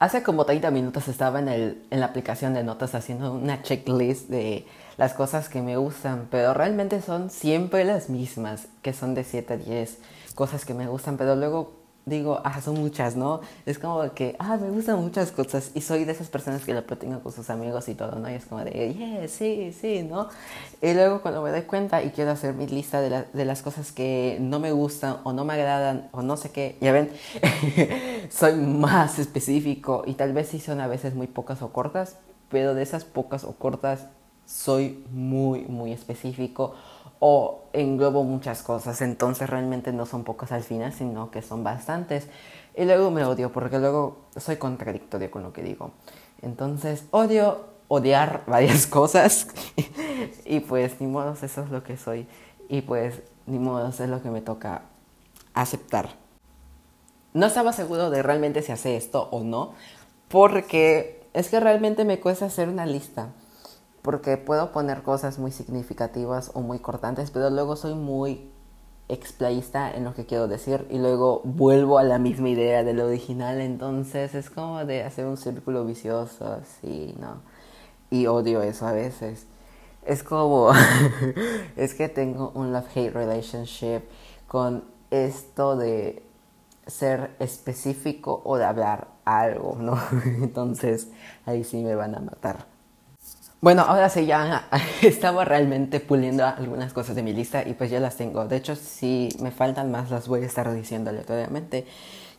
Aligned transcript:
Hace 0.00 0.22
como 0.22 0.46
30 0.46 0.70
minutos 0.70 1.08
estaba 1.08 1.40
en, 1.40 1.48
el, 1.48 1.82
en 1.90 2.00
la 2.00 2.06
aplicación 2.06 2.54
de 2.54 2.64
notas 2.64 2.94
haciendo 2.94 3.34
una 3.34 3.60
checklist 3.60 4.30
de 4.30 4.66
las 4.96 5.12
cosas 5.12 5.50
que 5.50 5.60
me 5.60 5.76
gustan, 5.76 6.26
pero 6.30 6.54
realmente 6.54 7.02
son 7.02 7.28
siempre 7.28 7.84
las 7.84 8.08
mismas, 8.08 8.68
que 8.80 8.94
son 8.94 9.14
de 9.14 9.24
7 9.24 9.52
a 9.52 9.56
10 9.58 9.98
cosas 10.34 10.64
que 10.64 10.72
me 10.72 10.86
gustan, 10.86 11.18
pero 11.18 11.36
luego 11.36 11.79
digo, 12.06 12.40
ah, 12.44 12.60
son 12.60 12.80
muchas, 12.80 13.16
¿no? 13.16 13.40
Es 13.66 13.78
como 13.78 14.12
que, 14.14 14.36
ah, 14.38 14.56
me 14.56 14.70
gustan 14.70 15.00
muchas 15.00 15.30
cosas 15.32 15.70
y 15.74 15.80
soy 15.80 16.04
de 16.04 16.12
esas 16.12 16.28
personas 16.28 16.64
que 16.64 16.74
lo 16.74 16.84
platican 16.84 17.20
con 17.20 17.32
sus 17.32 17.50
amigos 17.50 17.88
y 17.88 17.94
todo, 17.94 18.18
¿no? 18.18 18.30
Y 18.30 18.34
es 18.34 18.46
como 18.46 18.64
de, 18.64 18.94
yeah, 18.94 19.28
sí, 19.28 19.74
sí, 19.78 20.02
¿no? 20.02 20.28
Y 20.82 20.94
luego 20.94 21.22
cuando 21.22 21.42
me 21.42 21.50
doy 21.50 21.62
cuenta 21.62 22.02
y 22.02 22.10
quiero 22.10 22.30
hacer 22.30 22.54
mi 22.54 22.66
lista 22.66 23.00
de, 23.00 23.24
de 23.32 23.44
las 23.44 23.62
cosas 23.62 23.92
que 23.92 24.38
no 24.40 24.60
me 24.60 24.72
gustan 24.72 25.18
o 25.24 25.32
no 25.32 25.44
me 25.44 25.54
agradan 25.54 26.08
o 26.12 26.22
no 26.22 26.36
sé 26.36 26.50
qué, 26.50 26.76
ya 26.80 26.92
ven, 26.92 27.10
soy 28.30 28.54
más 28.54 29.18
específico 29.18 30.02
y 30.06 30.14
tal 30.14 30.32
vez 30.32 30.48
sí 30.48 30.60
son 30.60 30.80
a 30.80 30.86
veces 30.86 31.14
muy 31.14 31.26
pocas 31.26 31.62
o 31.62 31.72
cortas, 31.72 32.16
pero 32.48 32.74
de 32.74 32.82
esas 32.82 33.04
pocas 33.04 33.44
o 33.44 33.52
cortas 33.52 34.06
soy 34.46 35.04
muy, 35.12 35.60
muy 35.60 35.92
específico 35.92 36.74
o 37.20 37.66
englobo 37.74 38.24
muchas 38.24 38.62
cosas, 38.62 39.00
entonces 39.02 39.48
realmente 39.48 39.92
no 39.92 40.06
son 40.06 40.24
pocas 40.24 40.50
al 40.52 40.62
final, 40.62 40.92
sino 40.92 41.30
que 41.30 41.42
son 41.42 41.62
bastantes. 41.62 42.26
Y 42.74 42.84
luego 42.84 43.10
me 43.10 43.24
odio 43.24 43.52
porque 43.52 43.78
luego 43.78 44.16
soy 44.36 44.56
contradictorio 44.56 45.30
con 45.30 45.42
lo 45.42 45.52
que 45.52 45.62
digo. 45.62 45.92
Entonces 46.42 47.04
odio 47.10 47.66
odiar 47.88 48.42
varias 48.46 48.86
cosas 48.86 49.48
y 50.44 50.60
pues 50.60 51.00
ni 51.00 51.06
modo, 51.06 51.34
eso 51.40 51.62
es 51.62 51.70
lo 51.70 51.84
que 51.84 51.96
soy. 51.96 52.26
Y 52.68 52.80
pues 52.82 53.22
ni 53.46 53.58
modo, 53.58 53.88
es 53.88 54.00
lo 54.00 54.22
que 54.22 54.30
me 54.30 54.40
toca 54.40 54.82
aceptar. 55.54 56.08
No 57.34 57.46
estaba 57.46 57.72
seguro 57.72 58.10
de 58.10 58.22
realmente 58.22 58.62
si 58.62 58.72
hace 58.72 58.96
esto 58.96 59.28
o 59.30 59.42
no, 59.42 59.74
porque 60.28 61.22
es 61.34 61.48
que 61.48 61.60
realmente 61.60 62.04
me 62.04 62.18
cuesta 62.18 62.46
hacer 62.46 62.68
una 62.68 62.86
lista 62.86 63.28
porque 64.02 64.36
puedo 64.36 64.72
poner 64.72 65.02
cosas 65.02 65.38
muy 65.38 65.52
significativas 65.52 66.50
o 66.54 66.60
muy 66.60 66.78
cortantes, 66.78 67.30
pero 67.30 67.50
luego 67.50 67.76
soy 67.76 67.94
muy 67.94 68.50
explayista 69.08 69.90
en 69.90 70.04
lo 70.04 70.14
que 70.14 70.24
quiero 70.24 70.48
decir 70.48 70.86
y 70.90 70.98
luego 70.98 71.42
vuelvo 71.44 71.98
a 71.98 72.04
la 72.04 72.18
misma 72.18 72.48
idea 72.48 72.84
del 72.84 73.00
original, 73.00 73.60
entonces 73.60 74.34
es 74.34 74.50
como 74.50 74.84
de 74.84 75.02
hacer 75.02 75.26
un 75.26 75.36
círculo 75.36 75.84
vicioso, 75.84 76.46
así, 76.62 77.14
¿no? 77.18 77.42
Y 78.10 78.26
odio 78.26 78.62
eso 78.62 78.86
a 78.86 78.92
veces. 78.92 79.46
Es 80.04 80.22
como, 80.22 80.70
es 81.76 81.94
que 81.94 82.08
tengo 82.08 82.52
un 82.54 82.72
love-hate 82.72 83.12
relationship 83.12 84.02
con 84.48 84.84
esto 85.10 85.76
de 85.76 86.22
ser 86.86 87.36
específico 87.38 88.40
o 88.44 88.56
de 88.56 88.64
hablar 88.64 89.08
algo, 89.24 89.76
¿no? 89.78 89.98
Entonces 90.24 91.08
ahí 91.46 91.64
sí 91.64 91.82
me 91.82 91.94
van 91.94 92.14
a 92.14 92.20
matar. 92.20 92.69
Bueno, 93.60 93.82
ahora 93.82 94.08
sí 94.08 94.24
ya 94.24 94.68
estaba 95.02 95.44
realmente 95.44 96.00
puliendo 96.00 96.46
algunas 96.46 96.94
cosas 96.94 97.14
de 97.14 97.22
mi 97.22 97.34
lista 97.34 97.66
y 97.68 97.74
pues 97.74 97.90
ya 97.90 98.00
las 98.00 98.16
tengo. 98.16 98.46
De 98.46 98.56
hecho, 98.56 98.74
si 98.74 99.28
me 99.40 99.50
faltan 99.50 99.90
más 99.90 100.10
las 100.10 100.28
voy 100.28 100.42
a 100.42 100.46
estar 100.46 100.72
diciendo 100.72 101.10
aleatoriamente. 101.10 101.86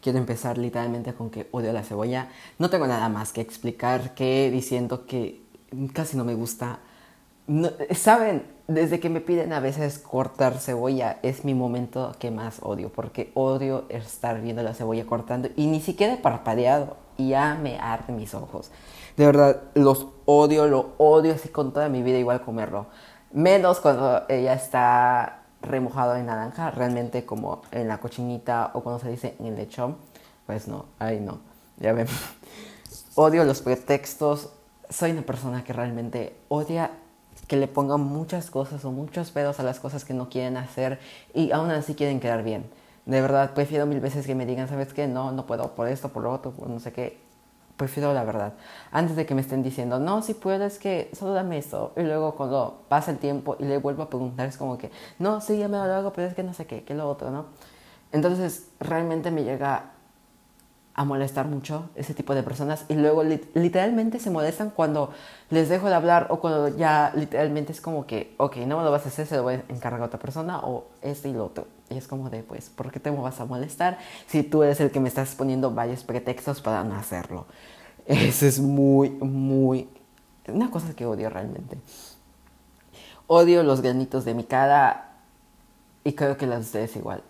Quiero 0.01 0.17
empezar 0.17 0.57
literalmente 0.57 1.13
con 1.13 1.29
que 1.29 1.47
odio 1.51 1.73
la 1.73 1.83
cebolla. 1.83 2.29
No 2.57 2.71
tengo 2.71 2.87
nada 2.87 3.07
más 3.07 3.33
que 3.33 3.41
explicar 3.41 4.15
que 4.15 4.49
diciendo 4.49 5.05
que 5.05 5.43
casi 5.93 6.17
no 6.17 6.23
me 6.25 6.33
gusta. 6.33 6.79
Saben, 7.91 8.43
desde 8.67 8.99
que 8.99 9.09
me 9.09 9.21
piden 9.21 9.53
a 9.53 9.59
veces 9.59 9.99
cortar 9.99 10.57
cebolla 10.57 11.19
es 11.21 11.45
mi 11.45 11.53
momento 11.53 12.15
que 12.17 12.31
más 12.31 12.59
odio 12.63 12.89
porque 12.89 13.31
odio 13.35 13.85
estar 13.89 14.41
viendo 14.41 14.63
la 14.63 14.73
cebolla 14.73 15.05
cortando 15.05 15.49
y 15.55 15.67
ni 15.67 15.81
siquiera 15.81 16.13
he 16.15 16.17
parpadeado 16.17 16.97
y 17.17 17.29
ya 17.29 17.53
me 17.61 17.77
arden 17.77 18.15
mis 18.15 18.33
ojos. 18.33 18.71
De 19.17 19.25
verdad, 19.25 19.61
los 19.75 20.07
odio, 20.25 20.67
lo 20.67 20.93
odio 20.97 21.33
así 21.33 21.49
con 21.49 21.73
toda 21.73 21.89
mi 21.89 22.01
vida 22.01 22.17
igual 22.17 22.41
comerlo. 22.41 22.87
Menos 23.31 23.79
cuando 23.79 24.23
ella 24.29 24.53
está 24.53 25.43
remojado 25.61 26.15
en 26.15 26.25
naranja, 26.25 26.71
realmente 26.71 27.25
como 27.25 27.61
en 27.71 27.87
la 27.87 27.99
cochinita 27.99 28.71
o 28.73 28.81
cuando 28.81 28.99
se 28.99 29.09
dice 29.09 29.35
en 29.39 29.47
el 29.47 29.55
lechón, 29.55 29.97
pues 30.45 30.67
no, 30.67 30.85
ahí 30.99 31.19
no, 31.19 31.39
ya 31.77 31.93
ven. 31.93 32.07
Odio 33.15 33.43
los 33.43 33.61
pretextos, 33.61 34.49
soy 34.89 35.11
una 35.11 35.21
persona 35.21 35.63
que 35.63 35.73
realmente 35.73 36.35
odia 36.47 36.91
que 37.47 37.57
le 37.57 37.67
pongan 37.67 38.01
muchas 38.01 38.49
cosas 38.49 38.83
o 38.85 38.91
muchos 38.91 39.31
pedos 39.31 39.59
a 39.59 39.63
las 39.63 39.79
cosas 39.79 40.05
que 40.05 40.13
no 40.13 40.29
quieren 40.29 40.57
hacer 40.57 40.99
y 41.33 41.51
aún 41.51 41.69
así 41.71 41.95
quieren 41.95 42.19
quedar 42.19 42.43
bien. 42.43 42.69
De 43.05 43.21
verdad, 43.21 43.53
prefiero 43.53 43.85
mil 43.85 43.99
veces 43.99 44.25
que 44.25 44.35
me 44.35 44.45
digan, 44.45 44.67
¿sabes 44.69 44.93
qué? 44.93 45.07
No, 45.07 45.31
no 45.31 45.45
puedo 45.45 45.75
por 45.75 45.87
esto, 45.87 46.09
por 46.09 46.23
lo 46.23 46.31
otro, 46.31 46.51
por 46.51 46.69
no 46.69 46.79
sé 46.79 46.93
qué 46.93 47.30
prefiero 47.81 48.13
la 48.13 48.23
verdad. 48.23 48.53
Antes 48.91 49.15
de 49.15 49.25
que 49.25 49.33
me 49.33 49.41
estén 49.41 49.63
diciendo, 49.63 49.99
no, 49.99 50.21
si 50.21 50.35
puedo, 50.35 50.65
es 50.65 50.77
que 50.77 51.09
solo 51.17 51.33
dame 51.33 51.57
esto. 51.57 51.93
Y 51.97 52.03
luego 52.03 52.35
cuando 52.35 52.83
pasa 52.89 53.09
el 53.09 53.17
tiempo 53.17 53.55
y 53.57 53.63
le 53.63 53.79
vuelvo 53.79 54.03
a 54.03 54.09
preguntar, 54.09 54.47
es 54.47 54.55
como 54.55 54.77
que, 54.77 54.91
no, 55.17 55.41
sí, 55.41 55.57
ya 55.57 55.67
me 55.67 55.77
lo 55.77 55.83
hago, 55.85 56.13
pero 56.13 56.27
es 56.27 56.35
que 56.35 56.43
no 56.43 56.53
sé 56.53 56.67
qué, 56.67 56.83
que 56.83 56.93
lo 56.93 57.09
otro, 57.09 57.31
¿no? 57.31 57.45
Entonces, 58.11 58.67
realmente 58.79 59.31
me 59.31 59.43
llega 59.43 59.93
a 60.93 61.05
molestar 61.05 61.47
mucho 61.47 61.89
ese 61.95 62.13
tipo 62.13 62.35
de 62.35 62.43
personas 62.43 62.85
y 62.87 62.93
luego 62.93 63.23
literalmente 63.23 64.19
se 64.19 64.29
molestan 64.29 64.69
cuando 64.69 65.11
les 65.49 65.67
dejo 65.67 65.87
de 65.87 65.95
hablar 65.95 66.27
o 66.29 66.39
cuando 66.39 66.67
ya 66.67 67.11
literalmente 67.15 67.71
es 67.71 67.81
como 67.81 68.05
que, 68.05 68.35
ok, 68.37 68.57
no 68.57 68.77
me 68.77 68.83
lo 68.83 68.91
vas 68.91 69.05
a 69.05 69.07
hacer, 69.07 69.25
se 69.25 69.37
lo 69.37 69.43
voy 69.43 69.55
a 69.55 69.63
encargar 69.69 70.01
a 70.01 70.05
otra 70.05 70.19
persona 70.19 70.59
o 70.59 70.85
este 71.01 71.29
y 71.29 71.33
lo 71.33 71.45
otro. 71.45 71.65
Y 71.91 71.97
es 71.97 72.07
como 72.07 72.29
de, 72.29 72.43
pues, 72.43 72.69
¿por 72.69 72.91
qué 72.91 72.99
te 72.99 73.09
vas 73.09 73.39
a 73.39 73.45
molestar 73.45 73.99
si 74.27 74.43
tú 74.43 74.63
eres 74.63 74.79
el 74.79 74.91
que 74.91 74.99
me 74.99 75.09
estás 75.09 75.35
poniendo 75.35 75.71
varios 75.71 76.03
pretextos 76.03 76.61
para 76.61 76.83
no 76.83 76.95
hacerlo? 76.95 77.45
Eso 78.05 78.45
es 78.45 78.59
muy, 78.59 79.09
muy... 79.09 79.89
Una 80.47 80.71
cosa 80.71 80.93
que 80.95 81.05
odio 81.05 81.29
realmente. 81.29 81.77
Odio 83.27 83.63
los 83.63 83.81
granitos 83.81 84.25
de 84.25 84.33
mi 84.33 84.43
cara 84.43 85.11
y 86.03 86.13
creo 86.13 86.37
que 86.37 86.47
las 86.47 86.59
de 86.59 86.65
ustedes 86.65 86.95
igual. 86.95 87.23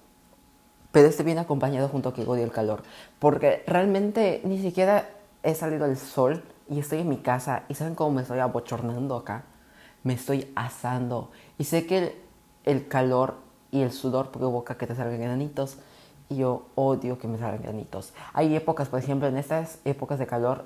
Pero 0.91 1.07
este 1.07 1.23
viene 1.23 1.41
acompañado 1.41 1.87
junto 1.89 2.09
a 2.09 2.13
que 2.13 2.23
odio 2.23 2.43
el 2.43 2.51
calor. 2.51 2.83
Porque 3.19 3.63
realmente 3.67 4.41
ni 4.43 4.61
siquiera 4.61 5.09
he 5.43 5.55
salido 5.55 5.85
al 5.85 5.97
sol 5.97 6.43
y 6.69 6.79
estoy 6.79 6.99
en 6.99 7.09
mi 7.09 7.17
casa 7.17 7.63
y 7.67 7.75
saben 7.75 7.95
cómo 7.95 8.11
me 8.11 8.21
estoy 8.21 8.39
abochornando 8.39 9.15
acá. 9.15 9.43
Me 10.03 10.13
estoy 10.13 10.51
asando. 10.55 11.31
Y 11.57 11.65
sé 11.65 11.85
que 11.85 12.19
el 12.63 12.87
calor 12.87 13.35
y 13.71 13.81
el 13.81 13.91
sudor 13.91 14.31
provoca 14.31 14.75
que 14.77 14.87
te 14.87 14.95
salgan 14.95 15.21
granitos 15.21 15.77
y 16.29 16.37
yo 16.37 16.65
odio 16.75 17.17
que 17.17 17.27
me 17.27 17.37
salgan 17.37 17.61
granitos. 17.61 18.13
Hay 18.33 18.55
épocas, 18.55 18.89
por 18.89 18.99
ejemplo, 18.99 19.27
en 19.27 19.37
estas 19.37 19.79
épocas 19.85 20.19
de 20.19 20.27
calor 20.27 20.65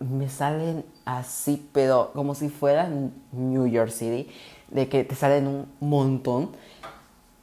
me 0.00 0.28
salen 0.28 0.84
así, 1.04 1.68
pero 1.72 2.10
como 2.14 2.34
si 2.34 2.48
fuera 2.48 2.90
New 3.32 3.66
York 3.66 3.90
City, 3.90 4.28
de 4.70 4.88
que 4.88 5.04
te 5.04 5.14
salen 5.14 5.46
un 5.46 5.66
montón. 5.80 6.50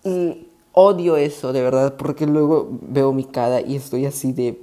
Y 0.04 0.48
odio 0.72 1.18
eso, 1.18 1.54
de 1.54 1.62
verdad, 1.62 1.96
porque 1.98 2.26
luego 2.26 2.68
veo 2.82 3.14
mi 3.14 3.26
cara 3.26 3.62
y 3.62 3.76
estoy 3.76 4.06
así 4.06 4.34
de... 4.34 4.60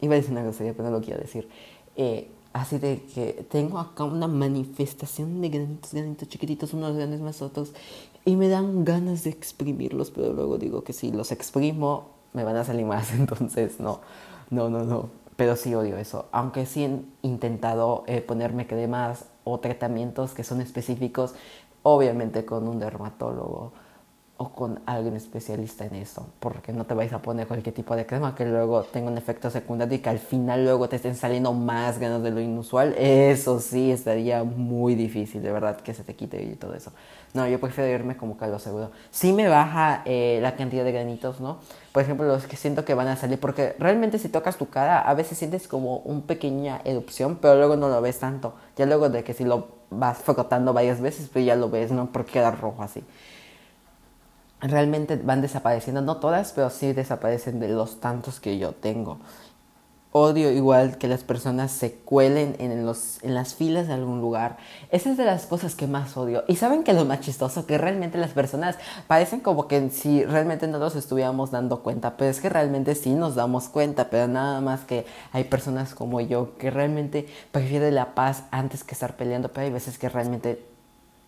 Iba 0.00 0.14
a 0.14 0.16
decir 0.16 0.32
una 0.32 0.44
cosa, 0.44 0.64
pero 0.76 0.84
no 0.84 0.90
lo 0.90 1.00
quiero 1.00 1.20
decir. 1.20 1.48
Eh, 1.96 2.28
así 2.52 2.78
de 2.78 3.02
que 3.14 3.46
tengo 3.50 3.78
acá 3.78 4.04
una 4.04 4.26
manifestación 4.26 5.40
de 5.40 5.48
granitos, 5.48 5.92
granitos 5.92 6.28
chiquititos, 6.28 6.72
unos 6.72 6.96
grandes 6.96 7.20
más 7.20 7.40
otros, 7.40 7.72
y 8.24 8.36
me 8.36 8.48
dan 8.48 8.84
ganas 8.84 9.24
de 9.24 9.30
exprimirlos, 9.30 10.10
pero 10.10 10.32
luego 10.32 10.58
digo 10.58 10.84
que 10.84 10.92
si 10.92 11.10
los 11.10 11.32
exprimo 11.32 12.10
me 12.32 12.44
van 12.44 12.56
a 12.56 12.64
salir 12.64 12.86
más, 12.86 13.12
entonces 13.14 13.80
no, 13.80 14.00
no, 14.50 14.68
no, 14.70 14.84
no. 14.84 15.10
Pero 15.36 15.56
sí 15.56 15.74
odio 15.74 15.96
eso, 15.96 16.26
aunque 16.30 16.66
sí 16.66 16.84
he 16.84 17.00
intentado 17.22 18.04
eh, 18.06 18.20
ponerme 18.20 18.66
cremas 18.66 19.26
o 19.44 19.58
tratamientos 19.58 20.34
que 20.34 20.44
son 20.44 20.60
específicos, 20.60 21.34
obviamente 21.82 22.44
con 22.44 22.68
un 22.68 22.78
dermatólogo 22.78 23.72
con 24.50 24.80
alguien 24.86 25.16
especialista 25.16 25.84
en 25.84 25.94
eso, 25.94 26.26
porque 26.40 26.72
no 26.72 26.84
te 26.84 26.94
vais 26.94 27.12
a 27.12 27.22
poner 27.22 27.46
cualquier 27.46 27.74
tipo 27.74 27.96
de 27.96 28.06
crema 28.06 28.34
que 28.34 28.44
luego 28.44 28.82
tenga 28.82 29.10
un 29.10 29.18
efecto 29.18 29.50
secundario 29.50 29.96
y 29.96 30.00
que 30.00 30.10
al 30.10 30.18
final 30.18 30.64
luego 30.64 30.88
te 30.88 30.96
estén 30.96 31.14
saliendo 31.14 31.52
más 31.52 31.98
ganas 31.98 32.22
de 32.22 32.30
lo 32.30 32.40
inusual. 32.40 32.94
Eso 32.98 33.60
sí 33.60 33.90
estaría 33.90 34.44
muy 34.44 34.94
difícil, 34.94 35.42
de 35.42 35.52
verdad, 35.52 35.76
que 35.80 35.94
se 35.94 36.04
te 36.04 36.14
quite 36.14 36.42
y 36.42 36.54
todo 36.56 36.74
eso. 36.74 36.92
No, 37.34 37.48
yo 37.48 37.58
prefiero 37.60 37.90
irme 37.90 38.16
como 38.16 38.36
caldo 38.36 38.58
seguro. 38.58 38.90
Sí 39.10 39.32
me 39.32 39.48
baja 39.48 40.02
eh, 40.04 40.38
la 40.42 40.56
cantidad 40.56 40.84
de 40.84 40.92
granitos, 40.92 41.40
¿no? 41.40 41.58
Por 41.92 42.02
ejemplo, 42.02 42.26
los 42.26 42.46
que 42.46 42.56
siento 42.56 42.84
que 42.84 42.94
van 42.94 43.08
a 43.08 43.16
salir, 43.16 43.38
porque 43.40 43.74
realmente 43.78 44.18
si 44.18 44.28
tocas 44.28 44.56
tu 44.58 44.68
cara, 44.68 45.00
a 45.00 45.14
veces 45.14 45.38
sientes 45.38 45.68
como 45.68 45.98
una 45.98 46.26
pequeña 46.26 46.80
erupción, 46.84 47.38
pero 47.40 47.56
luego 47.56 47.76
no 47.76 47.88
lo 47.88 48.00
ves 48.02 48.18
tanto. 48.18 48.54
Ya 48.76 48.86
luego 48.86 49.08
de 49.08 49.24
que 49.24 49.32
si 49.32 49.44
lo 49.44 49.68
vas 49.90 50.18
frotando 50.18 50.72
varias 50.72 51.00
veces, 51.00 51.28
pues 51.32 51.44
ya 51.44 51.56
lo 51.56 51.70
ves, 51.70 51.90
¿no? 51.90 52.10
Porque 52.12 52.32
queda 52.32 52.50
rojo 52.50 52.82
así 52.82 53.02
realmente 54.62 55.16
van 55.16 55.42
desapareciendo, 55.42 56.00
no 56.02 56.18
todas, 56.18 56.52
pero 56.52 56.70
sí 56.70 56.92
desaparecen 56.92 57.60
de 57.60 57.68
los 57.68 58.00
tantos 58.00 58.40
que 58.40 58.58
yo 58.58 58.72
tengo. 58.72 59.18
Odio 60.14 60.50
igual 60.50 60.98
que 60.98 61.08
las 61.08 61.24
personas 61.24 61.72
se 61.72 61.94
cuelen 61.94 62.54
en, 62.58 62.84
los, 62.84 63.18
en 63.22 63.34
las 63.34 63.54
filas 63.54 63.86
de 63.86 63.94
algún 63.94 64.20
lugar. 64.20 64.58
Esa 64.90 65.10
es 65.10 65.16
de 65.16 65.24
las 65.24 65.46
cosas 65.46 65.74
que 65.74 65.86
más 65.86 66.18
odio. 66.18 66.44
Y 66.48 66.56
saben 66.56 66.84
que 66.84 66.92
lo 66.92 67.06
más 67.06 67.20
chistoso, 67.20 67.64
que 67.64 67.78
realmente 67.78 68.18
las 68.18 68.32
personas 68.32 68.76
parecen 69.06 69.40
como 69.40 69.68
que 69.68 69.88
si 69.88 70.22
realmente 70.22 70.66
no 70.66 70.76
los 70.76 70.96
estuviéramos 70.96 71.50
dando 71.50 71.82
cuenta, 71.82 72.18
pero 72.18 72.30
es 72.30 72.42
que 72.42 72.50
realmente 72.50 72.94
sí 72.94 73.14
nos 73.14 73.36
damos 73.36 73.70
cuenta, 73.70 74.10
pero 74.10 74.28
nada 74.28 74.60
más 74.60 74.82
que 74.82 75.06
hay 75.32 75.44
personas 75.44 75.94
como 75.94 76.20
yo 76.20 76.58
que 76.58 76.70
realmente 76.70 77.26
prefieren 77.50 77.94
la 77.94 78.14
paz 78.14 78.44
antes 78.50 78.84
que 78.84 78.92
estar 78.92 79.16
peleando, 79.16 79.48
pero 79.48 79.64
hay 79.64 79.72
veces 79.72 79.98
que 79.98 80.10
realmente 80.10 80.71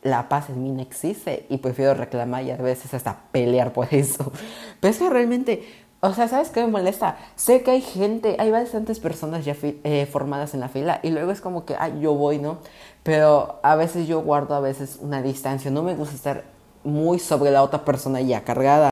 la 0.04 0.28
paz 0.28 0.50
en 0.50 0.62
mí 0.62 0.70
no 0.70 0.82
existe 0.82 1.46
y 1.48 1.58
prefiero 1.58 1.94
reclamar 1.94 2.44
y 2.44 2.52
a 2.52 2.56
veces 2.56 2.94
hasta 2.94 3.22
pelear 3.32 3.72
por 3.72 3.92
eso. 3.92 4.32
Pero 4.80 4.92
es 4.92 4.98
que 4.98 5.10
realmente 5.10 5.84
o 6.06 6.12
sea, 6.12 6.28
¿sabes 6.28 6.50
qué 6.50 6.60
me 6.60 6.66
molesta? 6.66 7.16
Sé 7.34 7.62
que 7.62 7.70
hay 7.70 7.80
gente, 7.80 8.36
hay 8.38 8.50
bastantes 8.50 9.00
personas 9.00 9.46
ya 9.46 9.56
eh, 9.62 10.04
formadas 10.04 10.52
en 10.52 10.60
la 10.60 10.68
fila 10.68 11.00
y 11.02 11.08
luego 11.08 11.30
es 11.30 11.40
como 11.40 11.64
que, 11.64 11.76
ay, 11.78 11.98
yo 11.98 12.12
voy, 12.12 12.38
¿no? 12.38 12.58
Pero 13.02 13.58
a 13.62 13.74
veces 13.74 14.06
yo 14.06 14.20
guardo 14.20 14.54
a 14.54 14.60
veces 14.60 14.98
una 15.00 15.22
distancia. 15.22 15.70
No 15.70 15.82
me 15.82 15.94
gusta 15.94 16.14
estar 16.14 16.44
muy 16.84 17.18
sobre 17.18 17.50
la 17.50 17.62
otra 17.62 17.86
persona 17.86 18.20
ya 18.20 18.44
cargada. 18.44 18.90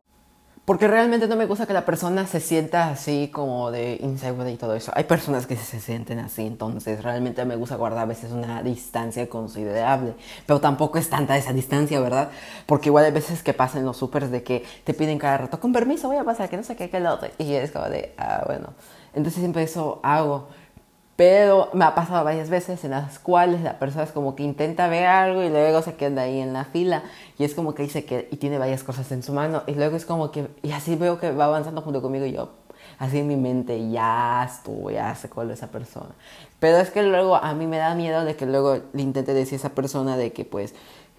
Porque 0.64 0.86
realmente 0.86 1.26
no 1.26 1.34
me 1.34 1.46
gusta 1.46 1.66
que 1.66 1.72
la 1.72 1.84
persona 1.84 2.24
se 2.28 2.38
sienta 2.38 2.90
así 2.90 3.28
como 3.32 3.72
de 3.72 3.98
insegura 4.00 4.48
y 4.48 4.56
todo 4.56 4.76
eso. 4.76 4.92
Hay 4.94 5.02
personas 5.04 5.48
que 5.48 5.56
se 5.56 5.80
sienten 5.80 6.20
así, 6.20 6.46
entonces 6.46 7.02
realmente 7.02 7.44
me 7.44 7.56
gusta 7.56 7.74
guardar 7.74 8.02
a 8.02 8.06
veces 8.06 8.30
una 8.30 8.62
distancia 8.62 9.28
considerable. 9.28 10.14
Pero 10.46 10.60
tampoco 10.60 10.98
es 10.98 11.10
tanta 11.10 11.36
esa 11.36 11.52
distancia, 11.52 11.98
¿verdad? 11.98 12.30
Porque 12.66 12.90
igual 12.90 13.04
hay 13.04 13.10
veces 13.10 13.42
que 13.42 13.52
pasan 13.52 13.84
los 13.84 13.96
supers 13.96 14.30
de 14.30 14.44
que 14.44 14.64
te 14.84 14.94
piden 14.94 15.18
cada 15.18 15.38
rato, 15.38 15.58
con 15.58 15.72
permiso 15.72 16.06
voy 16.06 16.18
a 16.18 16.24
pasar, 16.24 16.48
que 16.48 16.56
no 16.56 16.62
sé 16.62 16.76
qué, 16.76 16.88
que 16.88 17.00
lo 17.00 17.14
otro. 17.14 17.28
Y 17.38 17.54
es 17.54 17.72
como 17.72 17.88
de, 17.88 18.14
ah, 18.16 18.44
bueno. 18.46 18.68
Entonces 19.14 19.40
siempre 19.40 19.64
eso 19.64 19.98
hago. 20.04 20.46
Pero 21.24 21.68
me 21.72 21.84
ha 21.84 21.94
pasado 21.94 22.24
varias 22.24 22.50
veces 22.50 22.82
en 22.82 22.90
las 22.90 23.20
cuales 23.20 23.60
la 23.60 23.78
persona 23.78 24.02
es 24.02 24.10
como 24.10 24.34
que 24.34 24.42
intenta 24.42 24.88
ver 24.88 25.06
algo 25.06 25.44
y 25.44 25.50
luego 25.50 25.80
se 25.80 25.94
queda 25.94 26.22
ahí 26.22 26.40
en 26.40 26.52
la 26.52 26.64
fila 26.64 27.04
y 27.38 27.44
es 27.44 27.54
como 27.54 27.76
que 27.76 27.84
dice 27.84 28.04
que 28.04 28.26
y 28.32 28.38
tiene 28.38 28.58
varias 28.58 28.82
cosas 28.82 29.12
en 29.12 29.22
su 29.22 29.32
mano 29.32 29.62
y 29.68 29.74
luego 29.76 29.94
es 29.94 30.04
como 30.04 30.32
que 30.32 30.48
y 30.64 30.72
así 30.72 30.96
veo 30.96 31.20
que 31.20 31.30
va 31.30 31.44
avanzando 31.44 31.80
junto 31.80 32.02
conmigo 32.02 32.26
y 32.26 32.32
yo 32.32 32.50
así 32.98 33.20
en 33.20 33.28
mi 33.28 33.36
mente 33.36 33.88
ya 33.88 34.44
estuvo, 34.44 34.90
ya 34.90 35.16
cuál 35.32 35.52
es 35.52 35.58
esa 35.58 35.68
persona. 35.68 36.10
Pero 36.58 36.78
es 36.78 36.90
que 36.90 37.04
luego 37.04 37.36
a 37.36 37.54
mí 37.54 37.68
me 37.68 37.76
da 37.76 37.94
miedo 37.94 38.24
de 38.24 38.34
que 38.34 38.44
luego 38.44 38.78
le 38.92 39.02
intente 39.02 39.32
decir 39.32 39.54
a 39.54 39.56
esa 39.58 39.68
persona 39.68 40.16
de 40.16 40.32
que 40.32 40.44
pues 40.44 40.74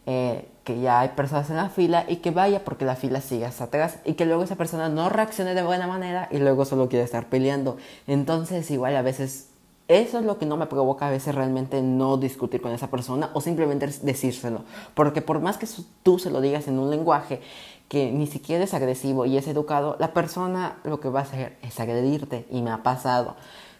eh, 0.05 0.50
que 0.65 0.81
ya 0.81 1.00
hay 1.00 1.09
personas 1.15 1.50
en 1.50 1.55
la 1.55 1.69
fila 1.69 2.03
y 2.09 2.17
que 2.17 2.31
vaya 2.31 2.65
porque 2.65 2.83
la 2.83 2.97
fila 2.97 3.21
sigue 3.21 3.45
hasta 3.45 3.63
atrás 3.63 4.00
y 4.03 4.15
que 4.15 4.25
luego 4.25 4.44
esa 4.44 4.57
persona 4.57 4.89
no 4.89 5.07
reaccione 5.07 5.53
de 5.53 5.63
buena 5.63 5.88
manera 5.88 6.27
y 6.29 6.39
luego 6.39 6.65
solo 6.65 6.89
quiere 6.89 7.05
estar 7.05 7.27
peleando. 7.27 7.77
Entonces 8.05 8.69
igual 8.69 8.97
a 8.97 9.01
veces 9.01 9.52
eso 9.88 10.19
es 10.19 10.25
lo 10.25 10.38
que 10.38 10.45
no 10.45 10.57
me 10.57 10.68
provoca 10.68 11.07
a 11.07 11.12
veces 11.12 11.35
realmente 11.35 11.81
no 11.81 12.18
discutir 12.18 12.62
con 12.62 12.71
esa 12.71 12.89
persona 12.89 13.30
o 13.33 13.41
simplemente 13.41 13.88
decírselo. 14.01 14.63
Porque 14.94 15.21
por 15.21 15.39
más 15.41 15.57
que 15.57 15.68
tú 16.03 16.19
se 16.19 16.30
lo 16.30 16.41
digas 16.41 16.68
en 16.68 16.80
un 16.80 16.89
lenguaje 16.89 17.41
que 17.89 18.12
ni 18.12 18.25
siquiera 18.27 18.63
es 18.63 18.74
agresivo 18.74 19.25
y 19.25 19.38
es 19.38 19.47
educado, 19.47 19.97
la 20.00 20.13
persona 20.13 20.77
lo 20.83 21.00
que 21.00 21.09
va 21.09 21.19
a 21.19 21.24
hacer 21.24 21.57
es 21.62 21.80
agredirte 21.80 22.47
y 22.50 22.62
me 22.62 22.71
ha 22.71 22.81
pasado. 22.81 23.35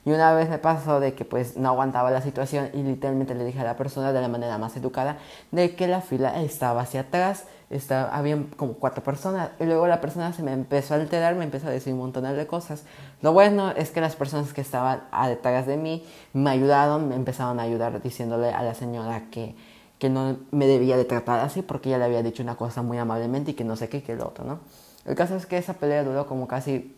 Y 0.06 0.12
una 0.12 0.34
vez 0.34 0.50
me 0.50 0.58
pasó 0.58 1.00
de 1.00 1.14
que 1.14 1.24
pues 1.24 1.56
no 1.56 1.70
aguantaba 1.70 2.12
la 2.12 2.22
situación 2.22 2.70
y 2.74 2.84
literalmente 2.84 3.36
le 3.36 3.46
dije 3.46 3.62
a 3.62 3.64
la 3.64 3.78
persona 3.78 4.12
de 4.12 4.20
la 4.20 4.28
manera 4.28 4.58
más 4.58 4.76
educada 4.76 5.18
de 5.52 5.76
que 5.76 5.88
la 5.88 6.02
fila 6.02 6.42
estaba 6.44 6.82
hacia 6.82 7.02
atrás, 7.02 7.46
estaba, 7.76 8.16
había 8.16 8.38
como 8.56 8.74
cuatro 8.74 9.04
personas 9.04 9.52
y 9.60 9.66
luego 9.66 9.88
la 9.88 10.02
persona 10.02 10.34
se 10.34 10.44
me 10.44 10.54
empezó 10.54 10.94
a 10.94 10.98
alterar, 10.98 11.36
me 11.36 11.44
empezó 11.44 11.68
a 11.68 11.72
decir 11.72 11.94
un 11.94 12.00
montón 12.00 12.24
de 12.24 12.48
cosas. 12.48 12.84
Lo 13.22 13.34
bueno 13.34 13.72
es 13.72 13.92
que 13.92 14.02
las 14.02 14.16
personas 14.16 14.54
que 14.54 14.62
estaban 14.62 15.04
detrás 15.28 15.66
de 15.66 15.78
mí 15.78 16.06
me 16.34 16.50
ayudaron, 16.52 17.10
me 17.10 17.16
empezaron 17.16 17.60
a 17.60 17.64
ayudar 17.64 18.02
diciéndole 18.02 18.50
a 18.50 18.62
la 18.64 18.74
señora 18.74 19.30
que, 19.32 19.56
que 20.00 20.10
no 20.10 20.38
me 20.52 20.68
debía 20.68 20.98
de 20.98 21.06
tratar 21.06 21.40
así 21.40 21.62
porque 21.62 21.90
ella 21.90 21.98
le 22.00 22.06
había 22.06 22.24
dicho 22.24 22.44
una 22.44 22.56
cosa 22.56 22.82
muy 22.82 22.98
amablemente 22.98 23.52
y 23.52 23.54
que 23.54 23.64
no 23.64 23.76
sé 23.76 23.90
qué, 23.90 24.04
que 24.04 24.16
lo 24.16 24.28
otro, 24.28 24.46
¿no? 24.46 24.60
El 25.06 25.16
caso 25.16 25.36
es 25.36 25.46
que 25.46 25.58
esa 25.58 25.74
pelea 25.74 26.04
duró 26.04 26.28
como 26.28 26.48
casi 26.48 26.96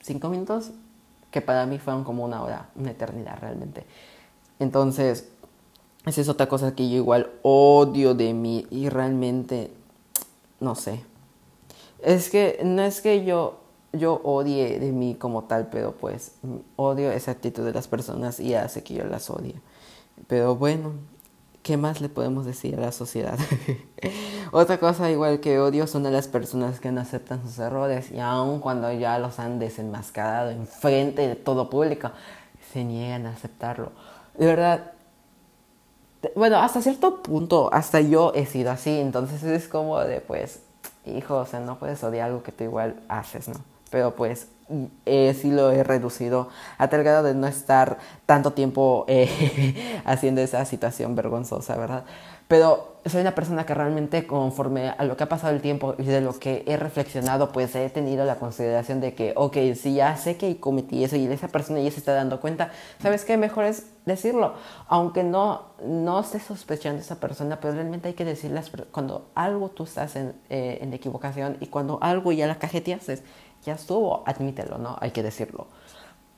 cinco 0.00 0.28
minutos 0.28 0.70
que 1.30 1.40
para 1.40 1.66
mí 1.66 1.78
fueron 1.78 2.04
como 2.04 2.24
una 2.24 2.42
hora, 2.42 2.68
una 2.76 2.92
eternidad 2.92 3.38
realmente. 3.40 3.84
Entonces, 4.58 5.28
esa 6.06 6.20
es 6.20 6.28
otra 6.28 6.48
cosa 6.48 6.74
que 6.74 6.88
yo 6.88 6.96
igual 6.96 7.30
odio 7.42 8.14
de 8.14 8.34
mí 8.34 8.66
y 8.70 8.88
realmente, 8.88 9.72
no 10.64 10.74
sé. 10.74 11.04
Es 12.02 12.30
que 12.30 12.60
no 12.64 12.82
es 12.82 13.00
que 13.00 13.24
yo, 13.24 13.60
yo 13.92 14.20
odie 14.24 14.78
de 14.78 14.92
mí 14.92 15.14
como 15.14 15.44
tal, 15.44 15.68
pero 15.68 15.92
pues 15.92 16.32
odio 16.76 17.12
esa 17.12 17.30
actitud 17.30 17.64
de 17.64 17.72
las 17.72 17.86
personas 17.86 18.40
y 18.40 18.54
hace 18.54 18.82
que 18.82 18.94
yo 18.94 19.04
las 19.04 19.30
odie. 19.30 19.54
Pero 20.26 20.56
bueno, 20.56 20.92
¿qué 21.62 21.76
más 21.76 22.00
le 22.00 22.08
podemos 22.08 22.44
decir 22.44 22.76
a 22.76 22.80
la 22.80 22.92
sociedad? 22.92 23.38
Otra 24.52 24.78
cosa 24.78 25.10
igual 25.10 25.40
que 25.40 25.58
odio 25.58 25.86
son 25.86 26.06
a 26.06 26.10
las 26.10 26.28
personas 26.28 26.80
que 26.80 26.92
no 26.92 27.00
aceptan 27.00 27.42
sus 27.42 27.58
errores 27.58 28.10
y 28.10 28.20
aun 28.20 28.60
cuando 28.60 28.92
ya 28.92 29.18
los 29.18 29.38
han 29.38 29.58
desenmascarado 29.58 30.50
en 30.50 30.66
frente 30.66 31.26
de 31.26 31.36
todo 31.36 31.70
público, 31.70 32.10
se 32.72 32.84
niegan 32.84 33.26
a 33.26 33.30
aceptarlo. 33.30 33.92
De 34.36 34.46
verdad, 34.46 34.93
bueno, 36.34 36.58
hasta 36.58 36.82
cierto 36.82 37.22
punto, 37.22 37.70
hasta 37.72 38.00
yo 38.00 38.32
he 38.34 38.46
sido 38.46 38.70
así, 38.70 38.98
entonces 39.00 39.42
es 39.42 39.68
como 39.68 40.00
de 40.00 40.20
pues, 40.20 40.60
hijo, 41.06 41.36
o 41.36 41.46
sea, 41.46 41.60
no 41.60 41.78
puedes 41.78 42.02
odiar 42.04 42.28
algo 42.28 42.42
que 42.42 42.52
tú 42.52 42.64
igual 42.64 42.96
haces, 43.08 43.48
¿no? 43.48 43.56
Pero 43.90 44.14
pues 44.14 44.48
sí 45.04 45.50
lo 45.50 45.70
he 45.70 45.84
reducido 45.84 46.48
a 46.78 46.88
tal 46.88 47.02
grado 47.02 47.22
de 47.22 47.34
no 47.34 47.46
estar 47.46 47.98
tanto 48.26 48.52
tiempo 48.52 49.04
eh, 49.08 50.02
haciendo 50.04 50.40
esa 50.40 50.64
situación 50.64 51.14
vergonzosa, 51.14 51.76
¿verdad? 51.76 52.04
Pero 52.48 52.94
soy 53.06 53.20
una 53.20 53.34
persona 53.34 53.66
que 53.66 53.74
realmente 53.74 54.26
conforme 54.26 54.88
a 54.88 55.04
lo 55.04 55.16
que 55.16 55.24
ha 55.24 55.28
pasado 55.28 55.54
el 55.54 55.60
tiempo 55.60 55.94
y 55.98 56.04
de 56.04 56.20
lo 56.20 56.38
que 56.38 56.62
he 56.66 56.76
reflexionado, 56.76 57.52
pues 57.52 57.74
he 57.74 57.88
tenido 57.90 58.24
la 58.24 58.36
consideración 58.36 59.00
de 59.00 59.14
que, 59.14 59.32
ok, 59.36 59.56
si 59.74 59.94
ya 59.94 60.16
sé 60.16 60.36
que 60.36 60.58
cometí 60.58 61.04
eso 61.04 61.16
y 61.16 61.26
esa 61.26 61.48
persona 61.48 61.80
ya 61.80 61.90
se 61.90 61.98
está 61.98 62.14
dando 62.14 62.40
cuenta, 62.40 62.70
¿sabes 63.02 63.24
qué? 63.24 63.36
Mejor 63.36 63.64
es 63.64 63.86
decirlo. 64.06 64.54
Aunque 64.88 65.22
no, 65.22 65.62
no 65.84 66.20
esté 66.20 66.40
sospechando 66.40 67.00
esa 67.00 67.20
persona, 67.20 67.60
pero 67.60 67.74
realmente 67.74 68.08
hay 68.08 68.14
que 68.14 68.24
decirles 68.24 68.70
cuando 68.90 69.26
algo 69.34 69.70
tú 69.70 69.84
estás 69.84 70.16
en, 70.16 70.34
eh, 70.48 70.78
en 70.80 70.92
equivocación 70.94 71.58
y 71.60 71.66
cuando 71.66 71.98
algo 72.00 72.32
ya 72.32 72.46
la 72.46 72.58
cajeteaste, 72.58 73.22
ya 73.64 73.74
estuvo, 73.74 74.22
admítelo, 74.26 74.78
¿no? 74.78 74.96
Hay 75.00 75.10
que 75.10 75.22
decirlo. 75.22 75.66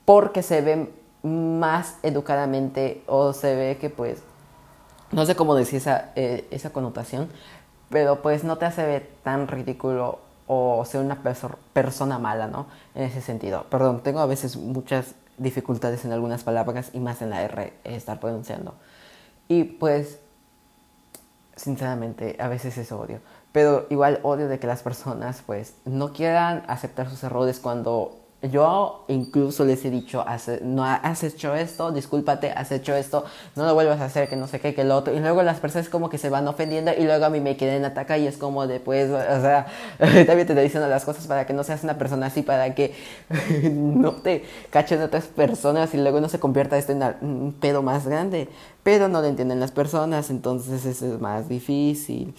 Porque 0.04 0.42
se 0.42 0.60
ve 0.62 0.90
más 1.22 1.98
educadamente 2.02 3.02
o 3.06 3.32
se 3.32 3.54
ve 3.54 3.78
que 3.80 3.90
pues, 3.90 4.22
no 5.12 5.26
sé 5.26 5.36
cómo 5.36 5.54
decir 5.54 5.78
esa, 5.78 6.10
eh, 6.16 6.46
esa 6.50 6.70
connotación, 6.70 7.28
pero 7.90 8.22
pues 8.22 8.44
no 8.44 8.58
te 8.58 8.64
hace 8.64 8.84
ver 8.84 9.10
tan 9.22 9.48
ridículo 9.48 10.20
o 10.46 10.84
ser 10.84 11.00
una 11.00 11.22
persona 11.72 12.18
mala, 12.18 12.46
¿no? 12.46 12.66
En 12.94 13.04
ese 13.04 13.20
sentido. 13.20 13.64
Perdón, 13.70 14.02
tengo 14.02 14.20
a 14.20 14.26
veces 14.26 14.56
muchas 14.56 15.14
dificultades 15.38 16.04
en 16.04 16.12
algunas 16.12 16.44
palabras 16.44 16.90
y 16.92 17.00
más 17.00 17.22
en 17.22 17.30
la 17.30 17.42
R 17.42 17.72
estar 17.84 18.20
pronunciando. 18.20 18.74
Y 19.48 19.64
pues, 19.64 20.18
sinceramente, 21.56 22.36
a 22.38 22.48
veces 22.48 22.78
es 22.78 22.92
odio. 22.92 23.20
Pero 23.52 23.86
igual 23.90 24.20
odio 24.22 24.48
de 24.48 24.58
que 24.58 24.66
las 24.66 24.82
personas 24.82 25.42
pues 25.46 25.74
no 25.84 26.12
quieran 26.12 26.64
aceptar 26.68 27.08
sus 27.08 27.22
errores 27.24 27.58
cuando 27.58 28.25
yo 28.42 29.04
incluso 29.08 29.64
les 29.64 29.84
he 29.84 29.90
dicho, 29.90 30.24
no 30.62 30.84
has 30.84 31.24
hecho 31.24 31.54
esto, 31.54 31.90
discúlpate, 31.90 32.50
has 32.50 32.70
hecho 32.70 32.94
esto, 32.94 33.24
no 33.54 33.64
lo 33.64 33.74
vuelvas 33.74 34.00
a 34.00 34.04
hacer, 34.04 34.28
que 34.28 34.36
no 34.36 34.46
sé 34.46 34.60
qué, 34.60 34.74
que 34.74 34.84
lo 34.84 34.96
otro. 34.96 35.14
Y 35.14 35.20
luego 35.20 35.42
las 35.42 35.58
personas 35.58 35.88
como 35.88 36.10
que 36.10 36.18
se 36.18 36.28
van 36.28 36.46
ofendiendo 36.46 36.92
y 36.96 37.04
luego 37.04 37.24
a 37.24 37.30
mí 37.30 37.40
me 37.40 37.56
quieren 37.56 37.84
atacar 37.84 38.20
y 38.20 38.26
es 38.26 38.36
como 38.36 38.66
de 38.66 38.78
pues, 38.80 39.10
o 39.10 39.40
sea, 39.40 39.66
también 39.98 40.46
te 40.46 40.54
diciendo 40.54 40.88
las 40.88 41.04
cosas 41.04 41.26
para 41.26 41.46
que 41.46 41.52
no 41.52 41.64
seas 41.64 41.82
una 41.82 41.98
persona 41.98 42.26
así, 42.26 42.42
para 42.42 42.74
que 42.74 42.94
no 43.72 44.12
te 44.12 44.44
cachen 44.70 45.00
otras 45.02 45.24
personas 45.26 45.94
y 45.94 45.98
luego 45.98 46.20
no 46.20 46.28
se 46.28 46.38
convierta 46.38 46.76
esto 46.78 46.92
en 46.92 47.02
un 47.22 47.54
pedo 47.58 47.82
más 47.82 48.06
grande. 48.06 48.48
Pero 48.82 49.08
no 49.08 49.20
lo 49.20 49.26
entienden 49.26 49.60
las 49.60 49.72
personas, 49.72 50.30
entonces 50.30 50.84
eso 50.84 51.06
es 51.06 51.20
más 51.20 51.48
difícil. 51.48 52.34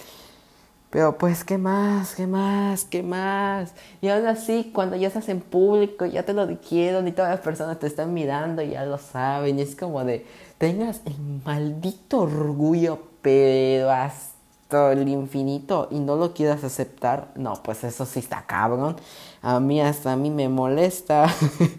Pero 0.89 1.17
pues, 1.17 1.44
¿qué 1.44 1.58
más? 1.58 2.15
¿Qué 2.15 2.27
más? 2.27 2.86
¿Qué 2.86 3.03
más? 3.03 3.74
Y 4.01 4.08
aún 4.08 4.25
así, 4.25 4.72
cuando 4.74 4.96
ya 4.96 5.08
estás 5.08 5.27
en 5.27 5.41
público, 5.41 6.06
ya 6.06 6.24
te 6.24 6.34
lo 6.34 6.48
dijeron 6.48 7.08
y 7.08 7.12
todas 7.12 7.32
las 7.32 7.41
personas 7.41 7.77
te 7.79 7.88
están 7.88 8.13
mirando 8.13 8.62
y 8.62 8.70
ya 8.70 8.86
lo 8.86 8.98
saben. 8.98 9.60
Y 9.60 9.63
es 9.63 9.75
como 9.75 10.06
de, 10.06 10.25
tengas 10.58 11.01
el 11.06 11.15
maldito 11.44 12.22
orgullo, 12.22 13.00
pero 13.22 13.91
hasta 13.91 14.94
el 14.94 15.08
infinito 15.10 15.89
y 15.91 16.00
no 16.00 16.15
lo 16.15 16.34
quieras 16.34 16.63
aceptar. 16.63 17.32
No, 17.36 17.62
pues 17.63 17.84
eso 17.84 18.06
sí 18.06 18.20
está 18.20 18.46
cabrón. 18.48 18.96
A 19.41 19.60
mí 19.60 19.82
hasta 19.82 20.13
a 20.13 20.15
mí 20.15 20.29
me 20.29 20.48
molesta. 20.48 21.27